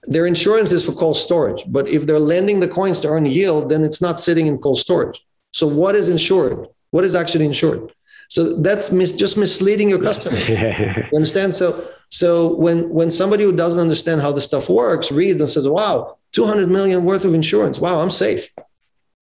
Their 0.07 0.27
insurance 0.27 0.71
is 0.71 0.85
for 0.85 0.93
cold 0.93 1.17
storage, 1.17 1.65
but 1.67 1.89
if 1.89 2.07
they're 2.07 2.21
lending 2.21 2.61
the 2.61 2.69
coins 2.69 3.01
to 3.01 3.09
earn 3.09 3.27
yield, 3.27 3.71
then 3.71 3.85
it's 3.85 4.03
not 4.03 4.21
sitting 4.21 4.47
in 4.47 4.59
cold 4.59 4.79
storage. 4.79 5.25
So 5.53 5.67
what 5.67 5.95
is 5.95 6.09
insured? 6.09 6.69
What 6.95 7.03
is 7.03 7.17
actually 7.17 7.45
insured? 7.45 7.93
So 8.29 8.41
that's 8.63 8.93
mis- 8.93 9.17
just 9.17 9.37
misleading 9.37 9.91
your 9.91 10.01
customer. 10.01 10.39
you 10.49 11.17
understand? 11.17 11.53
So 11.53 11.89
so 12.09 12.55
when 12.55 12.89
when 12.89 13.11
somebody 13.11 13.43
who 13.43 13.53
doesn't 13.53 13.81
understand 13.81 14.21
how 14.21 14.31
the 14.31 14.41
stuff 14.41 14.69
works 14.69 15.11
reads 15.11 15.41
and 15.41 15.49
says, 15.49 15.69
"Wow, 15.69 16.19
200 16.31 16.69
million 16.69 17.05
worth 17.05 17.25
of 17.25 17.35
insurance. 17.35 17.81
Wow, 17.81 17.99
I'm 18.01 18.11
safe." 18.11 18.49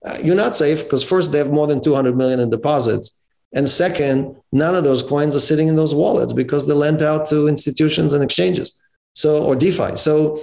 Uh, 0.04 0.18
you're 0.22 0.42
not 0.44 0.54
safe 0.54 0.84
because 0.84 1.02
first 1.02 1.32
they 1.32 1.38
have 1.38 1.50
more 1.50 1.66
than 1.66 1.80
200 1.80 2.14
million 2.14 2.40
in 2.40 2.50
deposits, 2.50 3.06
and 3.54 3.66
second, 3.66 4.36
none 4.52 4.74
of 4.74 4.84
those 4.84 5.02
coins 5.02 5.34
are 5.34 5.46
sitting 5.50 5.68
in 5.68 5.76
those 5.76 5.94
wallets 5.94 6.34
because 6.34 6.66
they're 6.66 6.84
lent 6.86 7.00
out 7.00 7.24
to 7.28 7.48
institutions 7.48 8.12
and 8.12 8.22
exchanges. 8.22 8.78
So 9.14 9.42
or 9.46 9.56
DeFi. 9.56 9.96
So 9.96 10.42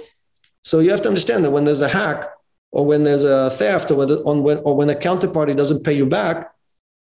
so 0.62 0.80
you 0.80 0.90
have 0.90 1.02
to 1.02 1.08
understand 1.08 1.44
that 1.44 1.52
when 1.52 1.64
there's 1.64 1.82
a 1.82 1.88
hack 2.00 2.28
or 2.72 2.84
when 2.84 3.04
there's 3.04 3.22
a 3.22 3.50
theft 3.50 3.92
or 3.92 3.94
when, 4.00 4.10
on 4.30 4.42
when 4.42 4.58
or 4.66 4.74
when 4.74 4.90
a 4.90 4.96
counterparty 4.96 5.54
doesn't 5.54 5.84
pay 5.84 5.92
you 5.92 6.06
back, 6.06 6.50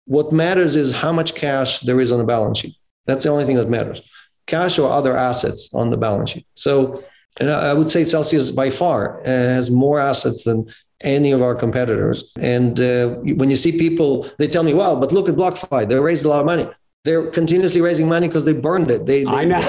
what 0.06 0.32
matters 0.32 0.76
is 0.76 0.92
how 0.92 1.12
much 1.12 1.36
cash 1.36 1.80
there 1.82 2.00
is 2.00 2.12
on 2.12 2.18
the 2.20 2.26
balance 2.26 2.60
sheet. 2.60 2.76
That's 3.06 3.24
the 3.24 3.30
only 3.30 3.46
thing 3.46 3.56
that 3.58 3.70
matters. 3.70 4.02
Cash 4.48 4.78
or 4.80 4.90
other 4.92 5.18
assets 5.18 5.74
on 5.74 5.90
the 5.90 5.98
balance 5.98 6.32
sheet. 6.32 6.46
So, 6.56 7.04
and 7.40 7.50
I 7.50 7.74
would 7.74 7.90
say 7.90 8.04
Celsius 8.04 8.52
by 8.52 8.70
far 8.70 9.20
uh, 9.22 9.26
has 9.26 9.72
more 9.72 10.00
assets 10.00 10.44
than 10.44 10.68
any 11.02 11.32
of 11.32 11.42
our 11.42 11.56
competitors. 11.56 12.32
And 12.40 12.80
uh, 12.80 13.16
when 13.40 13.50
you 13.50 13.56
see 13.56 13.72
people, 13.78 14.28
they 14.38 14.48
tell 14.48 14.64
me, 14.64 14.74
"Well, 14.74 15.00
but 15.00 15.12
look 15.12 15.30
at 15.30 15.36
BlockFi; 15.36 15.88
they 15.88 16.00
raised 16.00 16.26
a 16.26 16.30
lot 16.30 16.42
of 16.42 16.46
money. 16.46 16.70
They're 17.04 17.30
continuously 17.32 17.82
raising 17.82 18.08
money 18.08 18.28
because 18.28 18.46
they 18.46 18.54
burned 18.54 18.92
it. 18.92 19.06
They, 19.06 19.24
they 19.24 19.30
I 19.30 19.46
know 19.46 19.62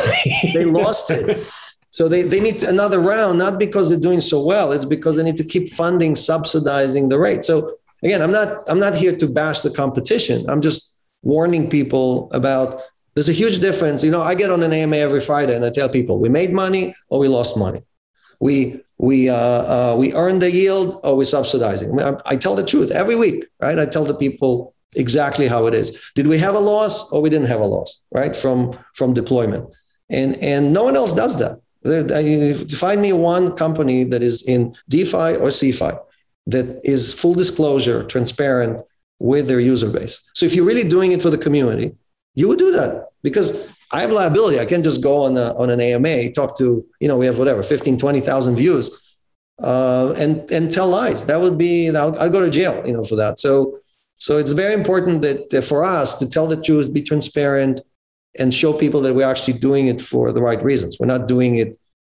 they 0.53 0.65
lost 0.65 1.11
it." 1.11 1.47
So 1.91 2.09
they, 2.09 2.23
they 2.23 2.41
need 2.41 2.65
another 2.65 2.99
round, 2.99 3.39
not 3.39 3.57
because 3.57 3.89
they're 3.89 4.01
doing 4.01 4.19
so 4.19 4.45
well. 4.45 4.73
It's 4.73 4.85
because 4.85 5.17
they 5.17 5.23
need 5.23 5.37
to 5.37 5.45
keep 5.45 5.69
funding, 5.69 6.17
subsidizing 6.17 7.09
the 7.09 7.21
rate. 7.21 7.45
So 7.45 7.77
again, 8.05 8.23
I'm 8.23 8.31
not 8.31 8.63
I'm 8.69 8.79
not 8.79 8.95
here 8.95 9.17
to 9.17 9.27
bash 9.27 9.61
the 9.61 9.71
competition. 9.71 10.49
I'm 10.49 10.61
just 10.61 11.03
warning 11.23 11.69
people 11.69 12.31
about 12.33 12.81
there's 13.15 13.29
a 13.29 13.33
huge 13.33 13.61
difference. 13.61 14.05
You 14.05 14.11
know, 14.11 14.21
I 14.21 14.35
get 14.35 14.51
on 14.51 14.63
an 14.63 14.73
AMA 14.73 14.97
every 14.97 15.21
Friday 15.21 15.57
and 15.57 15.65
I 15.65 15.71
tell 15.71 15.89
people 15.89 16.19
we 16.19 16.29
made 16.29 16.53
money 16.53 16.95
or 17.09 17.19
we 17.19 17.29
lost 17.29 17.57
money. 17.57 17.83
We 18.41 18.81
we 18.99 19.29
uh, 19.29 19.37
uh, 19.37 19.97
we 19.99 20.13
earned 20.13 20.43
the 20.43 20.53
yield 20.53 21.01
or 21.03 21.17
we're 21.17 21.25
subsidizing. 21.25 22.01
I, 22.01 22.17
I 22.27 22.37
tell 22.37 22.55
the 22.55 22.67
truth 22.67 22.91
every 22.91 23.17
week, 23.17 23.47
right? 23.61 23.79
I 23.79 23.87
tell 23.87 24.05
the 24.05 24.15
people 24.15 24.75
exactly 24.95 25.49
how 25.49 25.67
it 25.67 25.75
is. 25.75 26.01
Did 26.15 26.27
we 26.27 26.39
have 26.39 26.55
a 26.55 26.61
loss 26.61 27.13
or 27.13 27.21
we 27.21 27.31
didn't 27.31 27.49
have 27.49 27.61
a 27.61 27.67
loss, 27.67 28.05
right? 28.13 28.37
From 28.37 28.79
from 28.95 29.15
deployment, 29.15 29.69
and 30.11 30.37
and 30.37 30.73
no 30.73 30.85
one 30.85 30.97
else 30.97 31.15
does 31.15 31.39
that. 31.39 31.61
Find 32.79 33.03
me 33.03 33.13
one 33.13 33.57
company 33.57 34.05
that 34.05 34.23
is 34.23 34.43
in 34.49 34.75
DeFi 34.89 35.37
or 35.37 35.49
CeFi 35.51 35.99
that 36.47 36.81
is 36.85 37.13
full 37.13 37.35
disclosure, 37.35 38.05
transparent 38.05 38.85
with 39.19 39.49
their 39.49 39.61
user 39.61 39.89
base. 39.91 40.23
So 40.35 40.47
if 40.47 40.55
you're 40.55 40.65
really 40.65 40.89
doing 40.89 41.13
it 41.13 41.23
for 41.23 41.31
the 41.31 41.39
community, 41.39 41.93
you 42.35 42.49
would 42.49 42.59
do 42.59 42.73
that 42.73 43.09
because 43.23 43.73
I 43.93 44.01
have 44.01 44.13
liability. 44.13 44.59
I 44.59 44.67
can't 44.67 44.85
just 44.85 45.03
go 45.03 45.25
on, 45.25 45.37
a, 45.37 45.55
on 45.55 45.71
an 45.71 45.81
AMA, 45.81 46.33
talk 46.33 46.59
to, 46.59 46.85
you 47.01 47.09
know, 47.09 47.17
we 47.17 47.27
have 47.27 47.39
whatever, 47.39 47.63
15, 47.63 47.97
20,000 47.97 48.57
views 48.57 49.15
uh, 49.63 50.13
and, 50.17 50.51
and 50.51 50.71
tell 50.71 50.89
lies. 50.89 51.27
That 51.27 51.41
would 51.41 51.57
be, 51.57 51.95
I'll, 51.95 52.31
go 52.31 52.41
to 52.41 52.51
jail, 52.51 52.85
you 52.87 52.93
know, 52.93 53.03
for 53.03 53.17
that. 53.17 53.39
So, 53.39 53.79
so 54.17 54.39
it's 54.39 54.53
very 54.53 54.75
important 54.75 55.23
that, 55.23 55.51
that 55.51 55.63
for 55.63 55.85
us 55.85 56.19
to 56.19 56.29
tell 56.29 56.47
the 56.47 56.61
truth, 56.61 56.93
be 56.93 57.03
transparent, 57.03 57.81
and 58.37 58.53
show 58.53 58.73
people 58.73 59.01
that 59.03 59.15
we're 59.15 59.29
actually 59.29 59.59
doing 59.59 59.87
it 59.87 60.01
for 60.01 60.33
the 60.33 60.43
right 60.43 60.63
reasons. 60.63 60.99
We're 60.99 61.07
not 61.07 61.29
doing 61.29 61.57
it 61.57 61.79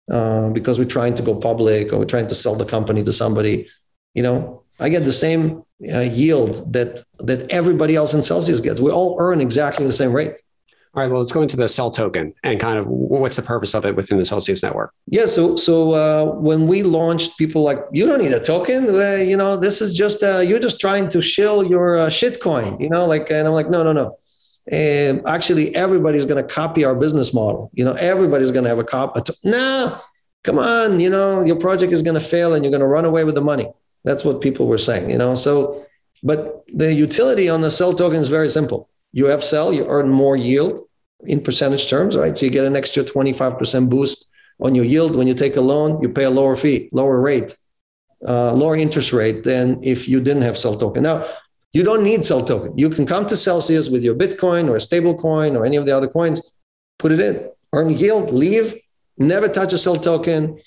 uh, 0.10 0.50
because 0.50 0.80
we're 0.80 0.86
trying 0.86 1.16
to 1.16 1.24
go 1.24 1.36
public 1.36 1.92
or 1.92 2.00
we're 2.00 2.06
trying 2.06 2.28
to 2.28 2.36
sell 2.36 2.56
the 2.56 2.66
company 2.66 3.04
to 3.04 3.12
somebody 3.12 3.68
you 4.16 4.24
know, 4.24 4.64
I 4.80 4.90
get 4.90 5.06
the 5.06 5.12
same 5.12 5.64
uh, 5.94 6.00
yield 6.00 6.74
that 6.74 7.04
that 7.20 7.52
everybody 7.52 7.96
else 7.96 8.14
in 8.14 8.22
Celsius 8.22 8.62
gets. 8.62 8.82
We 8.82 8.92
all 8.92 9.18
earn 9.20 9.42
exactly 9.42 9.86
the 9.86 9.92
same 9.92 10.12
rate. 10.14 10.42
All 10.94 11.02
right, 11.04 11.12
well, 11.12 11.20
let's 11.20 11.34
go 11.34 11.42
into 11.42 11.58
the 11.58 11.68
CEL 11.68 11.92
token 11.92 12.34
and 12.42 12.58
kind 12.58 12.80
of 12.80 12.88
what's 12.88 13.36
the 13.36 13.42
purpose 13.42 13.74
of 13.74 13.86
it 13.86 13.98
within 13.98 14.18
the 14.18 14.24
Celsius 14.24 14.64
network. 14.64 14.94
Yeah, 15.08 15.26
so 15.26 15.58
so 15.58 15.92
uh, 15.92 16.26
when 16.36 16.68
we 16.68 16.84
launched, 16.84 17.38
people 17.38 17.64
like 17.64 17.80
you 17.92 18.08
don't 18.08 18.22
need 18.22 18.32
a 18.32 18.40
token. 18.40 18.88
Uh, 18.88 19.16
you 19.16 19.36
know, 19.36 19.58
this 19.58 19.82
is 19.82 19.94
just 19.94 20.24
uh, 20.24 20.40
you're 20.40 20.60
just 20.60 20.80
trying 20.80 21.10
to 21.10 21.22
shill 21.22 21.66
your 21.66 21.98
uh, 21.98 22.08
shitcoin. 22.08 22.80
You 22.80 22.90
know, 22.90 23.06
like 23.06 23.30
and 23.30 23.46
I'm 23.46 23.54
like, 23.54 23.70
no, 23.70 23.84
no, 23.84 23.92
no. 23.92 24.18
And 24.72 25.22
actually, 25.28 25.76
everybody's 25.76 26.26
going 26.26 26.42
to 26.42 26.54
copy 26.54 26.86
our 26.86 26.96
business 26.96 27.34
model. 27.34 27.70
You 27.74 27.84
know, 27.84 27.94
everybody's 27.94 28.52
going 28.52 28.64
to 28.64 28.70
have 28.70 28.80
a 28.80 28.84
cop. 28.86 29.18
A 29.18 29.22
to- 29.22 29.36
no, 29.44 30.00
come 30.46 30.58
on. 30.58 31.02
You 31.02 31.10
know, 31.10 31.44
your 31.44 31.58
project 31.58 31.92
is 31.92 32.04
going 32.04 32.16
to 32.16 32.26
fail, 32.26 32.54
and 32.54 32.64
you're 32.64 32.72
going 32.72 32.80
to 32.80 32.88
run 32.88 33.04
away 33.04 33.26
with 33.26 33.36
the 33.36 33.42
money. 33.42 33.68
That's 34.06 34.24
what 34.24 34.40
people 34.40 34.68
were 34.68 34.78
saying, 34.78 35.10
you 35.10 35.18
know. 35.18 35.34
So, 35.34 35.84
but 36.24 36.64
the 36.74 36.94
utility 36.94 37.50
on 37.50 37.62
the 37.62 37.72
CEL 37.72 37.94
token 37.94 38.20
is 38.20 38.30
very 38.30 38.50
simple. 38.50 38.88
You 39.12 39.26
have 39.26 39.44
CEL, 39.44 39.74
you 39.74 39.86
earn 39.88 40.10
more 40.10 40.38
yield 40.38 40.88
in 41.26 41.42
percentage 41.42 41.90
terms, 41.90 42.16
right? 42.16 42.38
So 42.38 42.46
you 42.46 42.52
get 42.52 42.66
an 42.66 42.76
extra 42.76 43.04
25% 43.04 43.90
boost 43.90 44.30
on 44.62 44.76
your 44.76 44.86
yield. 44.86 45.16
When 45.16 45.28
you 45.28 45.34
take 45.34 45.56
a 45.58 45.62
loan, 45.62 46.02
you 46.02 46.10
pay 46.10 46.26
a 46.26 46.30
lower 46.30 46.56
fee, 46.56 46.90
lower 46.92 47.20
rate, 47.20 47.56
uh, 48.26 48.54
lower 48.54 48.76
interest 48.76 49.12
rate 49.12 49.44
than 49.44 49.84
if 49.84 50.08
you 50.08 50.20
didn't 50.22 50.44
have 50.44 50.58
CEL 50.58 50.78
token. 50.78 51.04
Now, 51.04 51.26
you 51.74 51.84
don't 51.84 52.04
need 52.04 52.26
CEL 52.26 52.46
token. 52.46 52.78
You 52.78 52.90
can 52.90 53.06
come 53.06 53.26
to 53.28 53.36
Celsius 53.36 53.90
with 53.90 54.04
your 54.04 54.16
Bitcoin 54.16 54.70
or 54.70 54.76
a 54.76 54.80
stable 54.80 55.16
coin 55.18 55.56
or 55.56 55.66
any 55.66 55.78
of 55.78 55.86
the 55.86 55.92
other 55.92 56.08
coins, 56.08 56.58
put 57.00 57.12
it 57.12 57.20
in, 57.20 57.50
earn 57.74 57.90
yield, 57.90 58.32
leave, 58.32 58.76
never 59.18 59.48
touch 59.48 59.74
a 59.74 59.78
CEL 59.78 59.98
token. 59.98 60.58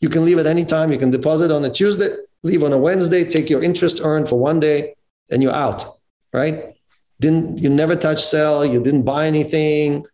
You 0.00 0.08
can 0.08 0.24
leave 0.24 0.38
at 0.38 0.46
any 0.46 0.64
time. 0.64 0.92
You 0.92 0.98
can 0.98 1.10
deposit 1.10 1.50
on 1.50 1.64
a 1.64 1.70
Tuesday, 1.70 2.14
leave 2.44 2.62
on 2.62 2.72
a 2.72 2.78
Wednesday, 2.78 3.24
take 3.24 3.50
your 3.50 3.62
interest 3.62 4.00
earned 4.02 4.28
for 4.28 4.38
one 4.38 4.60
day, 4.60 4.94
and 5.30 5.42
you're 5.42 5.52
out, 5.52 5.84
right? 6.32 6.74
didn't 7.20 7.58
you 7.58 7.70
never 7.70 7.96
touch 7.96 8.22
CEL, 8.22 8.66
you 8.66 8.82
didn't 8.82 9.02
buy 9.02 9.26
anything. 9.26 10.04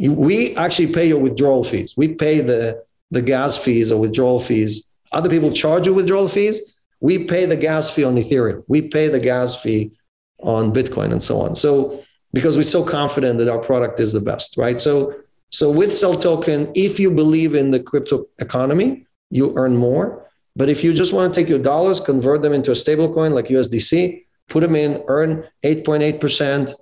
We 0.00 0.54
actually 0.56 0.92
pay 0.92 1.08
your 1.08 1.18
withdrawal 1.18 1.64
fees. 1.64 1.94
We 1.96 2.14
pay 2.14 2.40
the 2.40 2.84
the 3.10 3.22
gas 3.22 3.56
fees 3.56 3.92
or 3.92 4.00
withdrawal 4.00 4.40
fees. 4.40 4.90
Other 5.12 5.30
people 5.30 5.52
charge 5.52 5.86
you 5.86 5.94
withdrawal 5.94 6.28
fees. 6.28 6.60
We 7.00 7.24
pay 7.24 7.46
the 7.46 7.56
gas 7.56 7.94
fee 7.94 8.04
on 8.04 8.16
Ethereum. 8.16 8.64
We 8.68 8.82
pay 8.82 9.08
the 9.08 9.20
gas 9.20 9.60
fee 9.62 9.92
on 10.40 10.72
Bitcoin 10.72 11.12
and 11.12 11.22
so 11.22 11.40
on. 11.40 11.54
So 11.54 12.02
because 12.32 12.56
we're 12.56 12.64
so 12.64 12.84
confident 12.84 13.38
that 13.38 13.48
our 13.48 13.60
product 13.60 14.00
is 14.00 14.12
the 14.12 14.20
best, 14.20 14.56
right? 14.56 14.80
So 14.80 15.14
so 15.50 15.70
with 15.70 15.96
CEL 15.96 16.18
Token, 16.18 16.72
if 16.74 16.98
you 16.98 17.10
believe 17.10 17.54
in 17.54 17.70
the 17.70 17.80
crypto 17.80 18.26
economy, 18.40 19.06
you 19.30 19.56
earn 19.56 19.76
more. 19.76 20.25
But 20.56 20.68
if 20.68 20.82
you 20.82 20.94
just 20.94 21.12
want 21.12 21.32
to 21.32 21.40
take 21.40 21.48
your 21.48 21.58
dollars, 21.58 22.00
convert 22.00 22.40
them 22.42 22.54
into 22.54 22.70
a 22.70 22.74
stable 22.74 23.12
coin 23.12 23.32
like 23.32 23.46
USDC, 23.46 24.24
put 24.48 24.60
them 24.60 24.74
in, 24.74 25.04
earn 25.06 25.46
8.8%, 25.62 26.72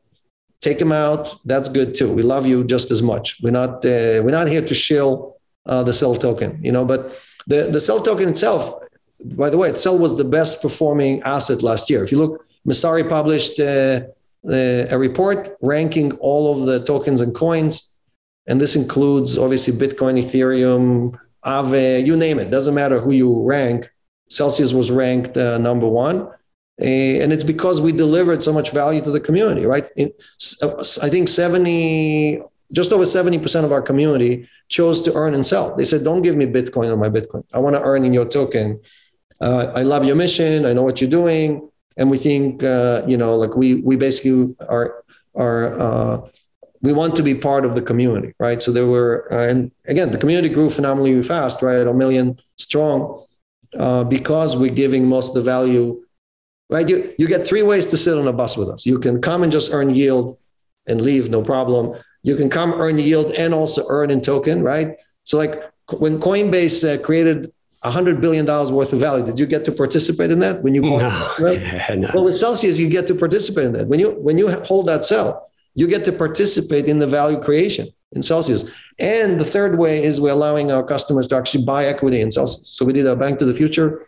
take 0.61 0.79
them 0.79 0.93
out, 0.93 1.37
that's 1.45 1.69
good 1.69 1.95
too. 1.95 2.11
We 2.13 2.23
love 2.23 2.47
you 2.47 2.65
just 2.65 2.91
as 2.91 3.03
much. 3.03 3.41
We're 3.43 3.51
not 3.51 3.85
uh, 3.85 4.23
we're 4.25 4.39
not 4.41 4.49
here 4.49 4.65
to 4.65 4.75
shill 4.75 5.37
uh, 5.67 5.83
the 5.83 5.93
CEL 5.93 6.15
token, 6.15 6.63
you 6.63 6.73
know, 6.73 6.85
but 6.85 7.19
the, 7.47 7.69
the 7.71 7.81
CEL 7.81 8.01
token 8.01 8.29
itself, 8.29 8.73
by 9.25 9.51
the 9.51 9.59
way, 9.59 9.75
CEL 9.75 9.99
was 9.99 10.17
the 10.17 10.25
best 10.25 10.63
performing 10.63 11.23
asset 11.23 11.63
last 11.63 11.91
year. 11.91 12.05
If 12.05 12.13
you 12.13 12.19
look, 12.19 12.45
Messari 12.67 13.07
published 13.09 13.59
uh, 13.61 14.03
uh, 14.47 14.87
a 14.91 14.99
report 14.99 15.57
ranking 15.63 16.13
all 16.19 16.53
of 16.53 16.67
the 16.67 16.85
tokens 16.85 17.21
and 17.21 17.35
coins. 17.35 17.97
And 18.47 18.61
this 18.61 18.77
includes 18.77 19.39
obviously 19.39 19.73
Bitcoin, 19.75 20.19
Ethereum, 20.23 21.19
Aave, 21.45 22.07
you 22.07 22.17
name 22.17 22.39
it. 22.39 22.51
Doesn't 22.51 22.75
matter 22.75 23.01
who 23.01 23.13
you 23.13 23.43
rank. 23.43 23.91
Celsius 24.29 24.73
was 24.73 24.91
ranked 24.91 25.37
uh, 25.37 25.59
number 25.59 25.87
one. 25.87 26.29
Uh, 26.81 27.23
and 27.23 27.33
it's 27.33 27.45
because 27.45 27.81
we 27.81 27.93
delivered 27.93 28.43
so 28.43 28.53
much 28.53 28.73
value 28.73 29.01
to 29.01 29.11
the 29.11 29.21
community, 29.21 29.65
right? 29.65 29.89
In, 29.97 30.13
I 31.03 31.09
think 31.09 31.29
70, 31.29 32.43
just 32.73 32.93
over 32.93 33.05
70% 33.05 33.65
of 33.65 33.71
our 33.71 33.83
community 33.83 34.49
chose 34.69 35.03
to 35.03 35.15
earn 35.15 35.35
and 35.35 35.47
sell. 35.47 35.77
They 35.77 35.85
said, 35.85 36.03
don't 36.03 36.23
give 36.23 36.35
me 36.35 36.47
Bitcoin 36.47 36.93
on 36.93 36.99
my 36.99 37.09
Bitcoin. 37.09 37.45
I 37.53 37.59
want 37.61 37.77
to 37.77 37.83
earn 37.83 38.05
in 38.05 38.13
your 38.13 38.27
token. 38.27 38.81
Uh, 39.41 39.71
I 39.75 39.83
love 39.83 40.05
your 40.05 40.17
mission. 40.17 40.67
I 40.67 40.73
know 40.73 40.83
what 40.83 41.01
you're 41.01 41.11
doing 41.11 41.71
and 41.97 42.11
we 42.11 42.19
think 42.19 42.63
uh, 42.63 43.03
you 43.07 43.17
know 43.17 43.35
like 43.35 43.57
we 43.57 43.77
we 43.77 43.97
basically 43.97 44.55
are 44.69 45.05
are 45.35 45.79
uh, 45.79 46.21
we 46.85 46.93
want 46.93 47.17
to 47.17 47.23
be 47.23 47.35
part 47.35 47.65
of 47.65 47.75
the 47.75 47.83
community 47.83 48.35
right 48.39 48.61
so 48.61 48.71
there 48.71 48.87
were 48.87 49.27
uh, 49.33 49.49
and 49.49 49.73
again 49.87 50.11
the 50.11 50.19
community 50.19 50.51
grew 50.53 50.69
phenomenally 50.69 51.23
fast 51.23 51.63
right 51.63 51.87
a 51.87 51.95
million 51.95 52.39
strong 52.59 53.25
uh, 53.79 54.05
because 54.05 54.57
we're 54.57 54.79
giving 54.83 55.09
most 55.09 55.31
of 55.31 55.35
the 55.35 55.51
value 55.51 56.01
right 56.69 56.89
you 56.89 57.15
you 57.19 57.27
get 57.27 57.47
three 57.47 57.63
ways 57.63 57.87
to 57.87 57.97
sit 57.97 58.17
on 58.19 58.29
a 58.29 58.33
bus 58.33 58.57
with 58.57 58.69
us 58.69 58.85
you 58.85 58.99
can 58.99 59.21
come 59.21 59.43
and 59.43 59.51
just 59.51 59.73
earn 59.73 59.95
yield 59.95 60.39
and 60.87 61.01
leave 61.01 61.31
no 61.31 61.43
problem 61.43 61.99
you 62.23 62.37
can 62.37 62.51
come 62.51 62.73
earn 62.75 62.99
yield 62.99 63.33
and 63.33 63.55
also 63.55 63.83
earn 63.89 64.11
in 64.11 64.21
token 64.21 64.63
right 64.63 65.01
so 65.25 65.39
like 65.39 65.55
when 65.99 66.21
coinbase 66.21 66.79
uh, 66.87 67.03
created 67.03 67.51
$100 67.85 68.19
billion 68.19 68.47
worth 68.47 68.95
of 68.95 68.99
value. 68.99 69.27
Did 69.27 69.39
you 69.39 69.45
get 69.45 69.63
to 69.67 69.73
participate 69.73 70.31
in 70.31 70.39
that 70.39 70.63
when 70.63 70.75
you 70.75 70.81
bought 70.81 71.03
no, 71.03 71.45
right? 71.45 71.61
Yeah, 71.61 71.95
no. 71.95 72.11
Well, 72.15 72.25
with 72.25 72.37
Celsius, 72.39 72.79
you 72.79 72.89
get 72.89 73.07
to 73.09 73.15
participate 73.15 73.67
in 73.67 73.73
that. 73.75 73.89
When 73.89 74.01
you 74.01 74.13
when 74.13 74.39
you 74.39 74.51
hold 74.63 74.87
that 74.87 75.05
CEL, 75.05 75.51
you 75.75 75.87
get 75.89 76.05
to 76.05 76.13
participate 76.13 76.87
in 76.87 76.99
the 76.99 77.07
value 77.07 77.41
creation 77.41 77.89
in 78.13 78.23
Celsius. 78.23 78.73
And 78.99 79.41
the 79.41 79.45
third 79.45 79.79
way 79.79 80.05
is 80.05 80.21
we're 80.21 80.33
allowing 80.33 80.71
our 80.71 80.85
customers 80.85 81.27
to 81.29 81.37
actually 81.37 81.65
buy 81.65 81.87
equity 81.87 82.21
in 82.21 82.31
Celsius. 82.31 82.69
So 82.69 82.85
we 82.85 82.93
did 82.93 83.07
a 83.07 83.17
Bank 83.17 83.39
to 83.39 83.45
the 83.45 83.55
Future. 83.55 84.07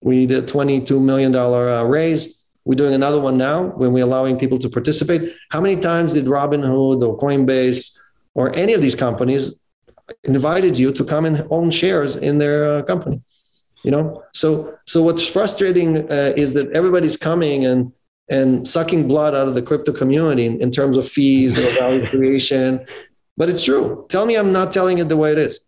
We 0.00 0.26
did 0.26 0.44
a 0.44 0.46
$22 0.46 1.02
million 1.02 1.34
uh, 1.34 1.84
raise. 1.84 2.46
We're 2.64 2.76
doing 2.76 2.94
another 2.94 3.20
one 3.20 3.36
now 3.36 3.64
when 3.64 3.92
we're 3.92 4.04
allowing 4.04 4.38
people 4.38 4.58
to 4.58 4.68
participate. 4.68 5.34
How 5.50 5.60
many 5.60 5.80
times 5.80 6.14
did 6.14 6.26
Robinhood 6.26 7.02
or 7.02 7.18
Coinbase 7.18 7.98
or 8.34 8.54
any 8.54 8.74
of 8.74 8.82
these 8.82 8.94
companies 8.94 9.60
invited 10.24 10.78
you 10.78 10.92
to 10.92 11.04
come 11.04 11.24
and 11.24 11.46
own 11.50 11.70
shares 11.70 12.16
in 12.16 12.38
their 12.38 12.64
uh, 12.64 12.82
company 12.82 13.20
you 13.82 13.90
know 13.90 14.22
so 14.32 14.76
so 14.86 15.02
what's 15.02 15.26
frustrating 15.26 16.10
uh, 16.10 16.32
is 16.36 16.54
that 16.54 16.70
everybody's 16.72 17.16
coming 17.16 17.64
and 17.64 17.92
and 18.30 18.66
sucking 18.66 19.06
blood 19.08 19.34
out 19.34 19.48
of 19.48 19.54
the 19.54 19.62
crypto 19.62 19.92
community 19.92 20.46
in, 20.46 20.60
in 20.60 20.70
terms 20.70 20.96
of 20.96 21.06
fees 21.06 21.58
or 21.58 21.68
value 21.72 22.06
creation 22.12 22.84
but 23.36 23.48
it's 23.48 23.64
true 23.64 24.06
tell 24.08 24.26
me 24.26 24.36
i'm 24.36 24.52
not 24.52 24.72
telling 24.72 24.98
it 24.98 25.08
the 25.08 25.16
way 25.16 25.32
it 25.32 25.38
is 25.38 25.60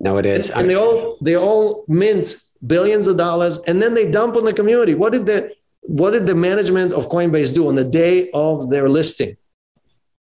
no 0.00 0.16
it 0.16 0.26
is 0.26 0.50
and, 0.50 0.60
and 0.60 0.70
they 0.70 0.74
all 0.74 1.18
they 1.20 1.36
all 1.36 1.84
mint 1.88 2.36
billions 2.66 3.06
of 3.06 3.16
dollars 3.16 3.58
and 3.66 3.82
then 3.82 3.94
they 3.94 4.10
dump 4.10 4.36
on 4.36 4.44
the 4.44 4.52
community 4.52 4.94
what 4.94 5.12
did 5.12 5.26
the 5.26 5.52
what 5.82 6.12
did 6.12 6.26
the 6.26 6.34
management 6.34 6.92
of 6.92 7.08
coinbase 7.08 7.54
do 7.54 7.68
on 7.68 7.74
the 7.74 7.84
day 7.84 8.30
of 8.32 8.70
their 8.70 8.88
listing 8.88 9.36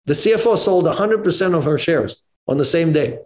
the 0.06 0.14
cfo 0.14 0.56
sold 0.56 0.86
100% 0.86 1.54
of 1.54 1.66
her 1.66 1.78
shares 1.78 2.22
on 2.48 2.58
the 2.58 2.66
same 2.66 2.94
day 2.94 3.20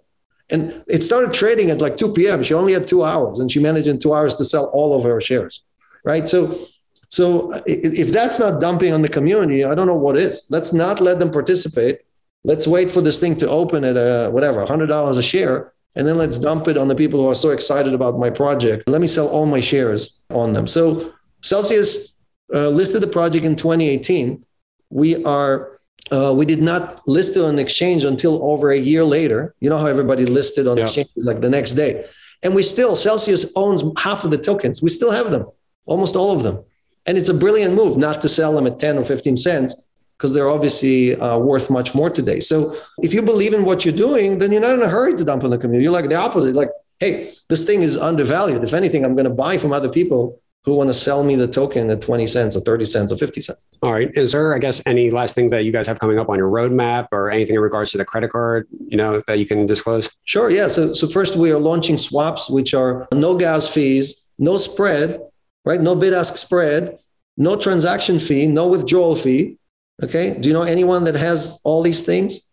and 0.49 0.83
it 0.87 1.01
started 1.01 1.33
trading 1.33 1.71
at 1.71 1.81
like 1.81 1.97
2 1.97 2.13
p.m. 2.13 2.43
She 2.43 2.53
only 2.53 2.73
had 2.73 2.87
two 2.87 3.03
hours 3.03 3.39
and 3.39 3.51
she 3.51 3.59
managed 3.59 3.87
in 3.87 3.99
two 3.99 4.13
hours 4.13 4.35
to 4.35 4.45
sell 4.45 4.65
all 4.73 4.95
of 4.95 5.03
her 5.03 5.19
shares. 5.21 5.63
Right. 6.05 6.27
So, 6.27 6.67
so 7.13 7.61
if 7.67 8.09
that's 8.09 8.39
not 8.39 8.59
dumping 8.59 8.91
on 8.91 9.03
the 9.03 9.07
community, 9.07 9.63
I 9.63 9.75
don't 9.75 9.85
know 9.85 9.93
what 9.93 10.17
is. 10.17 10.47
Let's 10.49 10.73
not 10.73 10.99
let 10.99 11.19
them 11.19 11.29
participate. 11.29 11.99
Let's 12.43 12.65
wait 12.67 12.89
for 12.89 13.01
this 13.01 13.19
thing 13.19 13.35
to 13.37 13.47
open 13.47 13.83
at 13.83 13.97
a, 13.97 14.31
whatever, 14.31 14.65
$100 14.65 15.17
a 15.19 15.21
share. 15.21 15.73
And 15.95 16.07
then 16.07 16.17
let's 16.17 16.39
dump 16.39 16.67
it 16.67 16.75
on 16.75 16.87
the 16.87 16.95
people 16.95 17.21
who 17.21 17.29
are 17.29 17.35
so 17.35 17.51
excited 17.51 17.93
about 17.93 18.17
my 18.17 18.31
project. 18.31 18.89
Let 18.89 18.99
me 18.99 19.05
sell 19.05 19.27
all 19.27 19.45
my 19.45 19.61
shares 19.61 20.23
on 20.31 20.53
them. 20.53 20.65
So 20.65 21.13
Celsius 21.43 22.17
uh, 22.51 22.69
listed 22.69 23.03
the 23.03 23.13
project 23.19 23.45
in 23.45 23.57
2018. 23.57 24.43
We 24.89 25.23
are 25.23 25.77
uh, 26.11 26.33
we 26.35 26.47
did 26.47 26.63
not 26.63 27.07
list 27.07 27.37
it 27.37 27.43
on 27.43 27.59
exchange 27.59 28.05
until 28.05 28.43
over 28.43 28.71
a 28.71 28.79
year 28.79 29.05
later. 29.05 29.53
You 29.59 29.69
know 29.69 29.77
how 29.77 29.85
everybody 29.85 30.25
listed 30.25 30.65
on 30.65 30.77
yeah. 30.77 30.85
exchanges 30.85 31.25
like 31.27 31.41
the 31.41 31.49
next 31.49 31.75
day. 31.75 32.05
And 32.41 32.55
we 32.55 32.63
still, 32.63 32.95
Celsius 32.95 33.53
owns 33.55 33.83
half 33.99 34.23
of 34.23 34.31
the 34.31 34.39
tokens. 34.39 34.81
We 34.81 34.89
still 34.89 35.11
have 35.11 35.29
them, 35.29 35.45
almost 35.85 36.15
all 36.15 36.35
of 36.35 36.41
them. 36.41 36.65
And 37.05 37.17
it's 37.17 37.29
a 37.29 37.33
brilliant 37.33 37.75
move 37.75 37.97
not 37.97 38.21
to 38.21 38.29
sell 38.29 38.53
them 38.53 38.65
at 38.67 38.79
10 38.79 38.97
or 38.97 39.03
15 39.03 39.35
cents 39.37 39.87
because 40.17 40.33
they're 40.33 40.49
obviously 40.49 41.19
uh, 41.19 41.37
worth 41.37 41.69
much 41.69 41.93
more 41.93 42.09
today. 42.09 42.39
So 42.39 42.77
if 42.99 43.13
you 43.13 43.21
believe 43.21 43.53
in 43.53 43.65
what 43.65 43.83
you're 43.83 43.93
doing, 43.93 44.39
then 44.39 44.51
you're 44.51 44.61
not 44.61 44.73
in 44.73 44.81
a 44.81 44.87
hurry 44.87 45.15
to 45.15 45.23
dump 45.25 45.43
on 45.43 45.49
the 45.49 45.57
community. 45.57 45.83
You're 45.83 45.91
like 45.91 46.07
the 46.07 46.15
opposite, 46.15 46.55
like, 46.55 46.69
hey, 46.99 47.33
this 47.49 47.65
thing 47.65 47.81
is 47.81 47.97
undervalued. 47.97 48.63
If 48.63 48.73
anything, 48.73 49.03
I'm 49.03 49.15
going 49.15 49.25
to 49.25 49.33
buy 49.33 49.57
from 49.57 49.73
other 49.73 49.89
people 49.89 50.39
who 50.65 50.75
want 50.75 50.89
to 50.89 50.93
sell 50.93 51.25
me 51.25 51.35
the 51.35 51.47
token 51.47 51.89
at 51.89 52.01
20 52.01 52.25
cents 52.25 52.55
or 52.55 52.61
30 52.61 52.85
cents 52.85 53.11
or 53.11 53.17
50 53.17 53.41
cents. 53.41 53.65
All 53.81 53.91
right. 53.91 54.09
Is 54.15 54.31
there, 54.31 54.55
I 54.55 54.59
guess, 54.59 54.81
any 54.85 55.11
last 55.11 55.35
things 55.35 55.51
that 55.51 55.65
you 55.65 55.73
guys 55.73 55.87
have 55.87 55.99
coming 55.99 56.17
up 56.17 56.29
on 56.29 56.37
your 56.37 56.49
roadmap 56.49 57.09
or 57.11 57.29
anything 57.29 57.55
in 57.55 57.61
regards 57.61 57.91
to 57.91 57.97
the 57.97 58.05
credit 58.05 58.31
card, 58.31 58.67
you 58.87 58.95
know, 58.95 59.21
that 59.27 59.39
you 59.39 59.45
can 59.45 59.65
disclose? 59.65 60.09
Sure. 60.23 60.49
Yeah. 60.49 60.67
So, 60.67 60.93
so 60.93 61.07
first 61.07 61.35
we 61.35 61.51
are 61.51 61.59
launching 61.59 61.97
swaps, 61.97 62.49
which 62.49 62.73
are 62.73 63.09
no 63.13 63.35
gas 63.35 63.67
fees, 63.67 64.29
no 64.39 64.55
spread, 64.55 65.19
right? 65.65 65.81
No 65.81 65.95
bid 65.95 66.13
ask 66.13 66.37
spread, 66.37 66.99
no 67.37 67.55
transaction 67.55 68.19
fee, 68.19 68.47
no 68.47 68.67
withdrawal 68.67 69.15
fee. 69.15 69.57
Okay. 70.01 70.37
Do 70.39 70.49
you 70.49 70.53
know 70.53 70.63
anyone 70.63 71.03
that 71.05 71.15
has 71.15 71.61
all 71.63 71.81
these 71.81 72.01
things? 72.01 72.49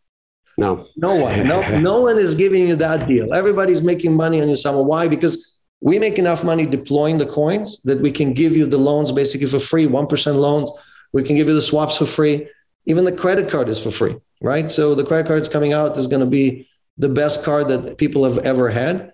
No. 0.59 0.87
No 0.97 1.15
one. 1.15 1.47
No, 1.47 1.61
no 1.79 2.03
one 2.03 2.19
is 2.19 2.35
giving 2.35 2.69
you 2.69 2.77
that 2.77 3.09
deal. 3.09 3.33
Everybody's 3.33 3.83
making 3.83 4.15
money 4.15 4.43
on 4.43 4.49
your 4.49 4.57
summer. 4.57 4.83
Why? 4.83 5.09
Because 5.09 5.57
we 5.81 5.99
make 5.99 6.19
enough 6.19 6.45
money 6.45 6.67
deploying 6.67 7.17
the 7.19 7.27
coins 7.27 7.81
that 7.83 8.01
we 8.01 8.13
can 8.13 8.35
give 8.35 8.57
you 8.57 8.67
the 8.67 8.79
loans 8.79 9.13
basically 9.13 9.47
for 9.47 9.59
free, 9.59 9.87
1% 9.87 10.35
loans. 10.37 10.71
We 11.13 11.23
can 11.23 11.37
give 11.37 11.49
you 11.49 11.55
the 11.55 11.63
swaps 11.63 11.97
for 11.97 12.07
free. 12.07 12.49
Even 12.87 13.05
the 13.05 13.13
credit 13.13 13.49
card 13.51 13.69
is 13.69 13.83
for 13.83 13.91
free, 13.91 14.17
right? 14.43 14.71
So 14.71 14.95
the 14.95 15.05
credit 15.05 15.27
card 15.27 15.41
is 15.41 15.49
coming 15.49 15.73
out 15.73 15.97
is 15.97 16.07
going 16.07 16.21
to 16.21 16.27
be 16.27 16.69
the 16.99 17.09
best 17.09 17.45
card 17.45 17.69
that 17.69 17.97
people 17.97 18.25
have 18.25 18.39
ever 18.39 18.69
had. 18.69 19.13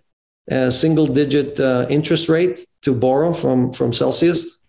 A 0.50 0.70
single 0.70 1.06
digit 1.06 1.58
uh, 1.58 1.86
interest 1.90 2.28
rate 2.28 2.60
to 2.82 2.94
borrow 2.94 3.32
from, 3.32 3.72
from 3.72 3.92
Celsius. 3.92 4.60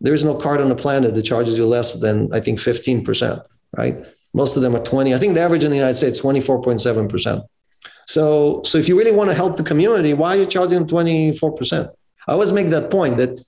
There 0.00 0.14
is 0.14 0.24
no 0.24 0.34
card 0.38 0.60
on 0.60 0.68
the 0.68 0.74
planet 0.74 1.14
that 1.14 1.22
charges 1.22 1.58
you 1.58 1.66
less 1.66 2.00
than, 2.00 2.32
I 2.32 2.40
think, 2.40 2.58
15%, 2.58 3.42
right? 3.76 4.04
Most 4.32 4.56
of 4.56 4.62
them 4.62 4.74
are 4.76 4.82
20. 4.82 5.14
I 5.14 5.18
think 5.18 5.34
the 5.34 5.40
average 5.40 5.64
in 5.64 5.70
the 5.70 5.76
United 5.76 5.96
States, 5.96 6.20
24.7%. 6.20 7.44
So, 8.06 8.62
so 8.64 8.78
if 8.78 8.88
you 8.88 8.96
really 8.96 9.12
want 9.12 9.28
to 9.28 9.34
help 9.34 9.56
the 9.56 9.64
community, 9.64 10.14
why 10.14 10.36
are 10.36 10.40
you 10.40 10.46
charging 10.46 10.78
them 10.78 10.88
24%? 10.88 11.90
I 12.26 12.32
always 12.32 12.52
make 12.52 12.70
that 12.70 12.90
point 12.90 13.18
that 13.18 13.42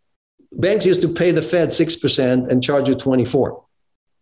banks 0.52 0.84
used 0.86 1.02
to 1.02 1.08
pay 1.08 1.30
the 1.30 1.42
Fed 1.42 1.68
6% 1.68 2.50
and 2.50 2.62
charge 2.62 2.88
you 2.88 2.94
24. 2.94 3.64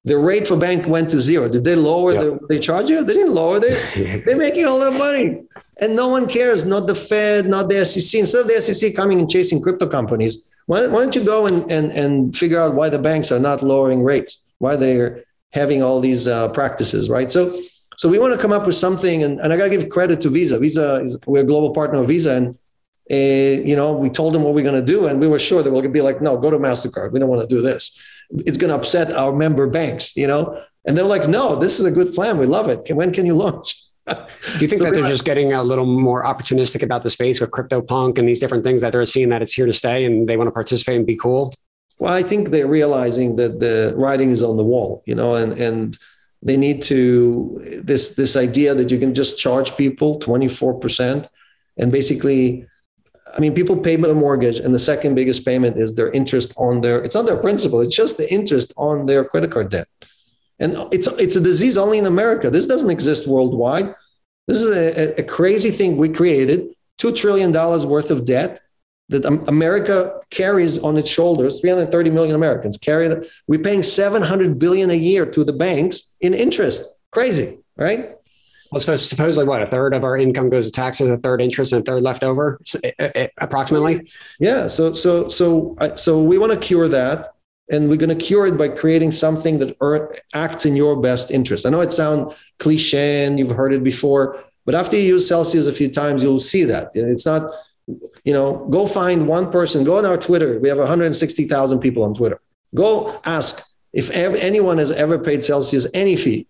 The 0.05 0.17
rate 0.17 0.47
for 0.47 0.57
bank 0.57 0.87
went 0.87 1.11
to 1.11 1.21
zero. 1.21 1.49
Did 1.49 1.65
they 1.65 1.75
lower 1.75 2.13
yep. 2.13 2.23
the 2.23 2.47
they 2.49 2.59
charge 2.59 2.89
you? 2.89 3.05
They 3.05 3.15
didn't 3.15 3.35
lower 3.35 3.59
it. 3.63 4.25
They're 4.25 4.37
making 4.37 4.65
all 4.65 4.81
that 4.81 4.97
money. 4.99 5.43
And 5.81 5.95
no 5.95 6.09
one 6.09 6.29
cares, 6.29 6.65
not 6.65 6.87
the 6.87 6.95
Fed, 6.95 7.47
not 7.47 7.69
the 7.69 7.85
SEC. 7.85 8.21
Instead 8.21 8.43
of 8.43 8.49
the 8.49 8.61
SEC 8.63 8.95
coming 8.95 9.19
and 9.19 9.29
chasing 9.29 9.61
crypto 9.61 9.87
companies, 9.87 10.55
why, 10.67 10.87
why 10.87 11.01
don't 11.01 11.15
you 11.15 11.25
go 11.25 11.47
and, 11.47 11.71
and, 11.71 11.93
and 11.93 12.35
figure 12.35 12.61
out 12.61 12.75
why 12.75 12.89
the 12.89 12.99
banks 12.99 13.33
are 13.33 13.41
not 13.41 13.63
lowering 13.63 14.03
rates, 14.03 14.47
why 14.59 14.77
they're 14.77 15.25
having 15.53 15.83
all 15.83 16.01
these 16.01 16.29
uh, 16.29 16.49
practices, 16.53 17.11
right? 17.11 17.31
So 17.33 17.61
so 17.99 18.09
we 18.09 18.21
want 18.21 18.33
to 18.33 18.39
come 18.39 18.53
up 18.53 18.65
with 18.65 18.77
something, 18.77 19.25
and, 19.25 19.41
and 19.41 19.53
I 19.53 19.57
got 19.57 19.65
to 19.65 19.71
give 19.71 19.89
credit 19.89 20.21
to 20.21 20.29
Visa. 20.29 20.57
Visa 20.57 21.01
is 21.03 21.19
we're 21.27 21.43
a 21.43 21.45
global 21.45 21.75
partner 21.75 21.99
of 21.99 22.07
Visa, 22.07 22.33
and 22.33 22.57
uh, 23.11 23.67
you 23.67 23.75
know 23.75 23.93
we 23.93 24.09
told 24.09 24.35
them 24.35 24.45
what 24.45 24.55
we're 24.55 24.63
going 24.63 24.81
to 24.81 24.93
do, 24.93 25.09
and 25.09 25.19
we 25.19 25.27
were 25.27 25.41
sure 25.41 25.65
that 25.65 25.71
we're 25.71 25.83
going 25.83 25.93
to 25.93 25.99
be 25.99 26.01
like, 26.01 26.23
no, 26.23 26.37
go 26.37 26.49
to 26.49 26.59
Mastercard. 26.59 27.11
We 27.11 27.19
don't 27.19 27.29
want 27.29 27.43
to 27.43 27.49
do 27.49 27.61
this. 27.61 28.01
It's 28.31 28.59
going 28.59 28.71
to 28.71 28.77
upset 28.77 29.13
our 29.13 29.33
member 29.33 29.67
banks, 29.67 30.17
you 30.17 30.27
know? 30.27 30.63
And 30.85 30.97
they're 30.97 31.05
like, 31.05 31.29
no, 31.29 31.57
this 31.57 31.79
is 31.79 31.85
a 31.85 31.91
good 31.91 32.13
plan. 32.15 32.39
We 32.39 32.47
love 32.47 32.69
it. 32.69 32.95
When 32.95 33.13
can 33.13 33.27
you 33.27 33.35
launch? 33.35 33.85
Do 34.07 34.15
you 34.61 34.69
think 34.69 34.79
so 34.79 34.85
that 34.85 34.95
they're 34.95 35.07
just 35.07 35.25
getting 35.25 35.53
a 35.53 35.63
little 35.63 35.87
more 35.87 36.25
opportunistic 36.25 36.83
about 36.83 37.03
the 37.03 37.11
space 37.11 37.41
with 37.41 37.51
CryptoPunk 37.51 38.19
and 38.19 38.29
these 38.29 38.41
different 38.41 38.65
things 38.65 38.81
that 38.81 38.93
they're 38.93 39.05
seeing 39.07 39.29
that 39.31 39.43
it's 39.43 39.53
here 39.53 39.67
to 39.67 39.73
stay 39.73 40.05
and 40.05 40.29
they 40.29 40.37
want 40.37 40.49
to 40.49 40.53
participate 40.53 40.97
and 40.97 41.07
be 41.07 41.17
cool? 41.17 41.53
Well, 41.99 42.15
I 42.15 42.23
think 42.23 42.51
they're 42.51 42.69
realizing 42.69 43.37
that 43.37 43.61
the 43.61 43.93
writing 43.97 44.31
is 44.31 44.43
on 44.43 44.57
the 44.57 44.65
wall, 44.65 45.03
you 45.05 45.15
know, 45.15 45.35
and 45.35 45.53
and 45.61 45.99
they 46.43 46.57
need 46.57 46.83
to 46.83 47.81
this 47.85 48.15
this 48.15 48.37
idea 48.37 48.75
that 48.75 48.91
you 48.91 48.99
can 48.99 49.15
just 49.15 49.39
charge 49.39 49.77
people 49.77 50.21
24% 50.21 51.29
and 51.79 51.91
basically 51.91 52.67
I 53.39 53.41
mean, 53.41 53.55
people 53.55 53.77
pay 53.77 53.95
the 53.95 54.15
mortgage, 54.15 54.59
and 54.59 54.75
the 54.75 54.81
second 54.81 55.15
biggest 55.15 55.45
payment 55.45 55.77
is 55.77 55.95
their 55.95 56.11
interest 56.11 56.53
on 56.57 56.81
their. 56.81 57.01
It's 57.01 57.15
not 57.15 57.27
their 57.27 57.41
principal; 57.41 57.81
it's 57.81 57.95
just 57.95 58.19
the 58.19 58.31
interest 58.33 58.73
on 58.77 59.07
their 59.07 59.25
credit 59.25 59.53
card 59.53 59.71
debt. 59.71 59.87
And 60.59 60.77
it's 60.93 61.07
it's 61.07 61.37
a 61.37 61.41
disease 61.41 61.79
only 61.79 61.99
in 61.99 62.07
America. 62.07 62.51
This 62.51 62.67
doesn't 62.67 62.91
exist 62.91 63.29
worldwide. 63.29 63.95
This 64.49 64.61
is 64.61 64.77
a, 64.77 65.21
a 65.21 65.23
crazy 65.23 65.71
thing 65.71 65.97
we 65.97 66.09
created. 66.09 66.75
Two 66.97 67.13
trillion 67.13 67.53
dollars 67.53 67.87
worth 67.87 68.11
of 68.11 68.25
debt 68.25 68.61
that 69.09 69.25
America 69.25 70.21
carries 70.31 70.83
on 70.83 70.99
its 70.99 71.09
shoulders. 71.09 71.61
330 71.61 72.11
million 72.11 72.35
Americans 72.35 72.77
carry. 72.77 73.09
We're 73.47 73.61
paying 73.61 73.85
700 73.85 74.59
billion 74.59 74.91
a 74.91 74.95
year 74.95 75.25
to 75.27 75.45
the 75.45 75.53
banks 75.53 76.17
in 76.21 76.35
interest. 76.35 76.97
Crazy, 77.13 77.59
right? 77.77 78.18
Well, 78.71 78.79
suppose, 78.81 79.09
supposedly 79.09 79.49
what 79.49 79.63
a 79.63 79.67
third 79.67 79.95
of 79.95 80.05
our 80.05 80.17
income 80.19 80.51
goes 80.51 80.67
to 80.67 80.73
taxes, 80.73 81.09
a 81.09 81.17
third 81.17 81.41
interest, 81.41 81.73
and 81.73 81.83
a 81.83 81.85
third 81.91 82.03
left 82.03 82.23
over, 82.23 82.61
approximately. 83.39 84.11
Yeah. 84.39 84.67
So 84.67 84.93
so 84.93 85.29
so 85.29 85.77
uh, 85.81 85.95
so 85.97 86.23
we 86.23 86.37
want 86.37 86.53
to 86.53 86.59
cure 86.59 86.87
that, 86.89 87.29
and 87.71 87.89
we're 87.89 87.97
going 87.97 88.17
to 88.17 88.25
cure 88.25 88.47
it 88.47 88.59
by 88.59 88.69
creating 88.69 89.13
something 89.13 89.59
that 89.61 90.21
acts 90.35 90.67
in 90.67 90.77
your 90.77 91.01
best 91.01 91.31
interest. 91.31 91.65
I 91.65 91.71
know 91.71 91.81
it 91.81 91.93
sounds 91.93 92.35
cliche 92.59 93.25
and 93.25 93.39
you've 93.39 93.53
heard 93.53 93.73
it 93.73 93.83
before, 93.83 94.39
but 94.67 94.75
after 94.75 94.97
you 94.97 95.03
use 95.03 95.27
Celsius 95.27 95.67
a 95.67 95.73
few 95.73 95.91
times, 95.91 96.23
you'll 96.23 96.41
see 96.41 96.65
that 96.65 96.91
it's 96.95 97.27
not. 97.27 97.51
You 98.23 98.35
know, 98.35 98.67
go 98.69 98.87
find 98.87 99.27
one 99.27 99.51
person. 99.51 99.83
Go 99.83 99.97
on 99.97 100.05
our 100.05 100.19
Twitter. 100.19 100.59
We 100.61 100.69
have 100.69 100.77
160,000 100.77 101.79
people 101.79 102.03
on 102.03 102.13
Twitter. 102.13 102.39
Go 102.75 103.19
ask 103.25 103.67
if 103.95 104.11
anyone 104.11 104.77
has 104.77 104.93
ever 104.93 105.19
paid 105.19 105.43
Celsius 105.43 105.87
any 105.95 106.17
fee, 106.17 106.47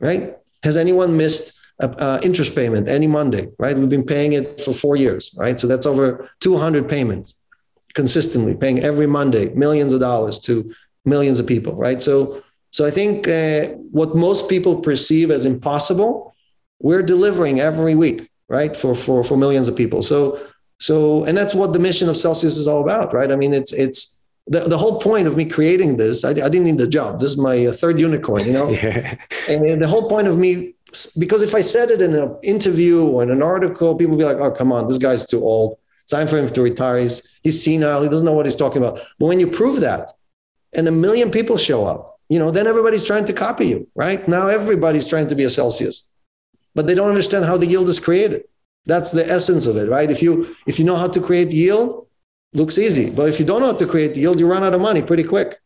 right? 0.00 0.38
Has 0.62 0.76
anyone 0.76 1.16
missed 1.16 1.58
a, 1.78 2.20
interest 2.22 2.54
payment 2.54 2.88
any 2.88 3.06
Monday? 3.06 3.48
Right, 3.58 3.76
we've 3.76 3.88
been 3.88 4.04
paying 4.04 4.32
it 4.34 4.60
for 4.60 4.72
four 4.72 4.96
years, 4.96 5.34
right? 5.38 5.58
So 5.58 5.66
that's 5.66 5.86
over 5.86 6.30
200 6.40 6.88
payments 6.88 7.42
consistently, 7.94 8.54
paying 8.54 8.80
every 8.80 9.06
Monday 9.06 9.52
millions 9.54 9.92
of 9.92 10.00
dollars 10.00 10.40
to 10.40 10.72
millions 11.04 11.40
of 11.40 11.46
people, 11.46 11.74
right? 11.74 12.00
So, 12.00 12.42
so 12.70 12.86
I 12.86 12.90
think 12.90 13.28
uh, 13.28 13.68
what 13.90 14.16
most 14.16 14.48
people 14.48 14.80
perceive 14.80 15.30
as 15.30 15.44
impossible, 15.44 16.34
we're 16.80 17.02
delivering 17.02 17.60
every 17.60 17.94
week, 17.94 18.30
right, 18.48 18.74
for 18.74 18.94
for 18.94 19.22
for 19.22 19.36
millions 19.36 19.68
of 19.68 19.76
people. 19.76 20.02
So, 20.02 20.48
so, 20.78 21.24
and 21.24 21.36
that's 21.36 21.54
what 21.54 21.72
the 21.72 21.78
mission 21.78 22.08
of 22.08 22.16
Celsius 22.16 22.56
is 22.56 22.66
all 22.66 22.82
about, 22.82 23.12
right? 23.12 23.30
I 23.30 23.36
mean, 23.36 23.54
it's 23.54 23.72
it's 23.72 24.21
the, 24.46 24.60
the 24.60 24.78
whole 24.78 25.00
point 25.00 25.26
of 25.26 25.36
me 25.36 25.44
creating 25.44 25.96
this, 25.96 26.24
I, 26.24 26.30
I 26.30 26.32
didn't 26.32 26.64
need 26.64 26.78
the 26.78 26.86
job. 26.86 27.20
This 27.20 27.32
is 27.32 27.38
my 27.38 27.66
uh, 27.66 27.72
third 27.72 28.00
unicorn, 28.00 28.44
you 28.44 28.52
know? 28.52 28.70
Yeah. 28.82 29.16
And 29.48 29.82
the 29.82 29.88
whole 29.88 30.08
point 30.08 30.26
of 30.26 30.38
me, 30.38 30.74
because 31.18 31.42
if 31.42 31.54
I 31.54 31.60
said 31.60 31.90
it 31.90 32.02
in 32.02 32.14
an 32.14 32.36
interview 32.42 33.04
or 33.04 33.22
in 33.22 33.30
an 33.30 33.42
article, 33.42 33.94
people 33.94 34.16
would 34.16 34.18
be 34.18 34.24
like, 34.24 34.38
oh, 34.38 34.50
come 34.50 34.72
on, 34.72 34.88
this 34.88 34.98
guy's 34.98 35.26
too 35.26 35.42
old. 35.42 35.78
It's 36.02 36.10
time 36.10 36.26
for 36.26 36.38
him 36.38 36.50
to 36.50 36.62
retire. 36.62 36.98
He's, 36.98 37.38
he's 37.42 37.62
senile. 37.62 38.02
He 38.02 38.08
doesn't 38.08 38.26
know 38.26 38.32
what 38.32 38.46
he's 38.46 38.56
talking 38.56 38.82
about. 38.82 39.00
But 39.18 39.26
when 39.26 39.40
you 39.40 39.46
prove 39.46 39.80
that 39.80 40.10
and 40.72 40.88
a 40.88 40.92
million 40.92 41.30
people 41.30 41.56
show 41.56 41.84
up, 41.84 42.20
you 42.28 42.38
know, 42.38 42.50
then 42.50 42.66
everybody's 42.66 43.04
trying 43.04 43.26
to 43.26 43.32
copy 43.32 43.66
you, 43.66 43.86
right? 43.94 44.26
Now 44.26 44.48
everybody's 44.48 45.06
trying 45.06 45.28
to 45.28 45.34
be 45.34 45.44
a 45.44 45.50
Celsius, 45.50 46.10
but 46.74 46.86
they 46.86 46.94
don't 46.94 47.10
understand 47.10 47.44
how 47.44 47.56
the 47.56 47.66
yield 47.66 47.88
is 47.88 48.00
created. 48.00 48.44
That's 48.86 49.12
the 49.12 49.28
essence 49.28 49.66
of 49.66 49.76
it, 49.76 49.88
right? 49.88 50.10
If 50.10 50.22
you 50.22 50.56
if 50.66 50.78
you 50.78 50.84
know 50.84 50.96
how 50.96 51.08
to 51.08 51.20
create 51.20 51.52
yield, 51.52 52.06
looks 52.52 52.78
easy. 52.78 53.10
But 53.10 53.28
if 53.28 53.40
you 53.40 53.46
don't 53.46 53.60
know 53.60 53.68
how 53.68 53.76
to 53.76 53.86
create 53.86 54.16
yield, 54.16 54.40
you 54.40 54.46
run 54.46 54.64
out 54.64 54.74
of 54.74 54.80
money 54.80 55.02
pretty 55.02 55.24
quick. 55.24 55.58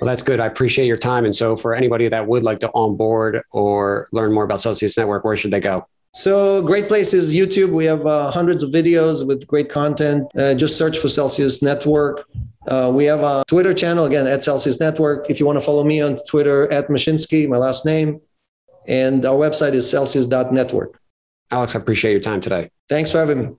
Well, 0.00 0.06
that's 0.06 0.22
good. 0.22 0.38
I 0.38 0.46
appreciate 0.46 0.86
your 0.86 0.96
time. 0.96 1.24
And 1.24 1.34
so, 1.34 1.56
for 1.56 1.74
anybody 1.74 2.08
that 2.08 2.26
would 2.26 2.44
like 2.44 2.60
to 2.60 2.70
onboard 2.72 3.42
or 3.50 4.08
learn 4.12 4.32
more 4.32 4.44
about 4.44 4.60
Celsius 4.60 4.96
Network, 4.96 5.24
where 5.24 5.36
should 5.36 5.50
they 5.50 5.60
go? 5.60 5.88
So, 6.14 6.62
great 6.62 6.88
places 6.88 7.34
YouTube. 7.34 7.70
We 7.70 7.84
have 7.86 8.06
uh, 8.06 8.30
hundreds 8.30 8.62
of 8.62 8.70
videos 8.70 9.26
with 9.26 9.46
great 9.46 9.68
content. 9.68 10.24
Uh, 10.36 10.54
just 10.54 10.78
search 10.78 10.98
for 10.98 11.08
Celsius 11.08 11.62
Network. 11.62 12.28
Uh, 12.68 12.92
we 12.94 13.06
have 13.06 13.20
a 13.20 13.44
Twitter 13.48 13.74
channel, 13.74 14.04
again, 14.04 14.26
at 14.26 14.44
Celsius 14.44 14.78
Network. 14.78 15.28
If 15.30 15.40
you 15.40 15.46
want 15.46 15.58
to 15.58 15.64
follow 15.64 15.84
me 15.84 16.00
on 16.00 16.16
Twitter, 16.28 16.70
at 16.72 16.88
Mashinsky, 16.88 17.48
my 17.48 17.56
last 17.56 17.84
name. 17.84 18.20
And 18.86 19.24
our 19.26 19.36
website 19.36 19.74
is 19.74 19.90
celsius.network. 19.90 21.00
Alex, 21.50 21.74
I 21.74 21.78
appreciate 21.78 22.12
your 22.12 22.20
time 22.20 22.40
today. 22.40 22.70
Thanks 22.88 23.10
for 23.10 23.18
having 23.18 23.38
me. 23.42 23.58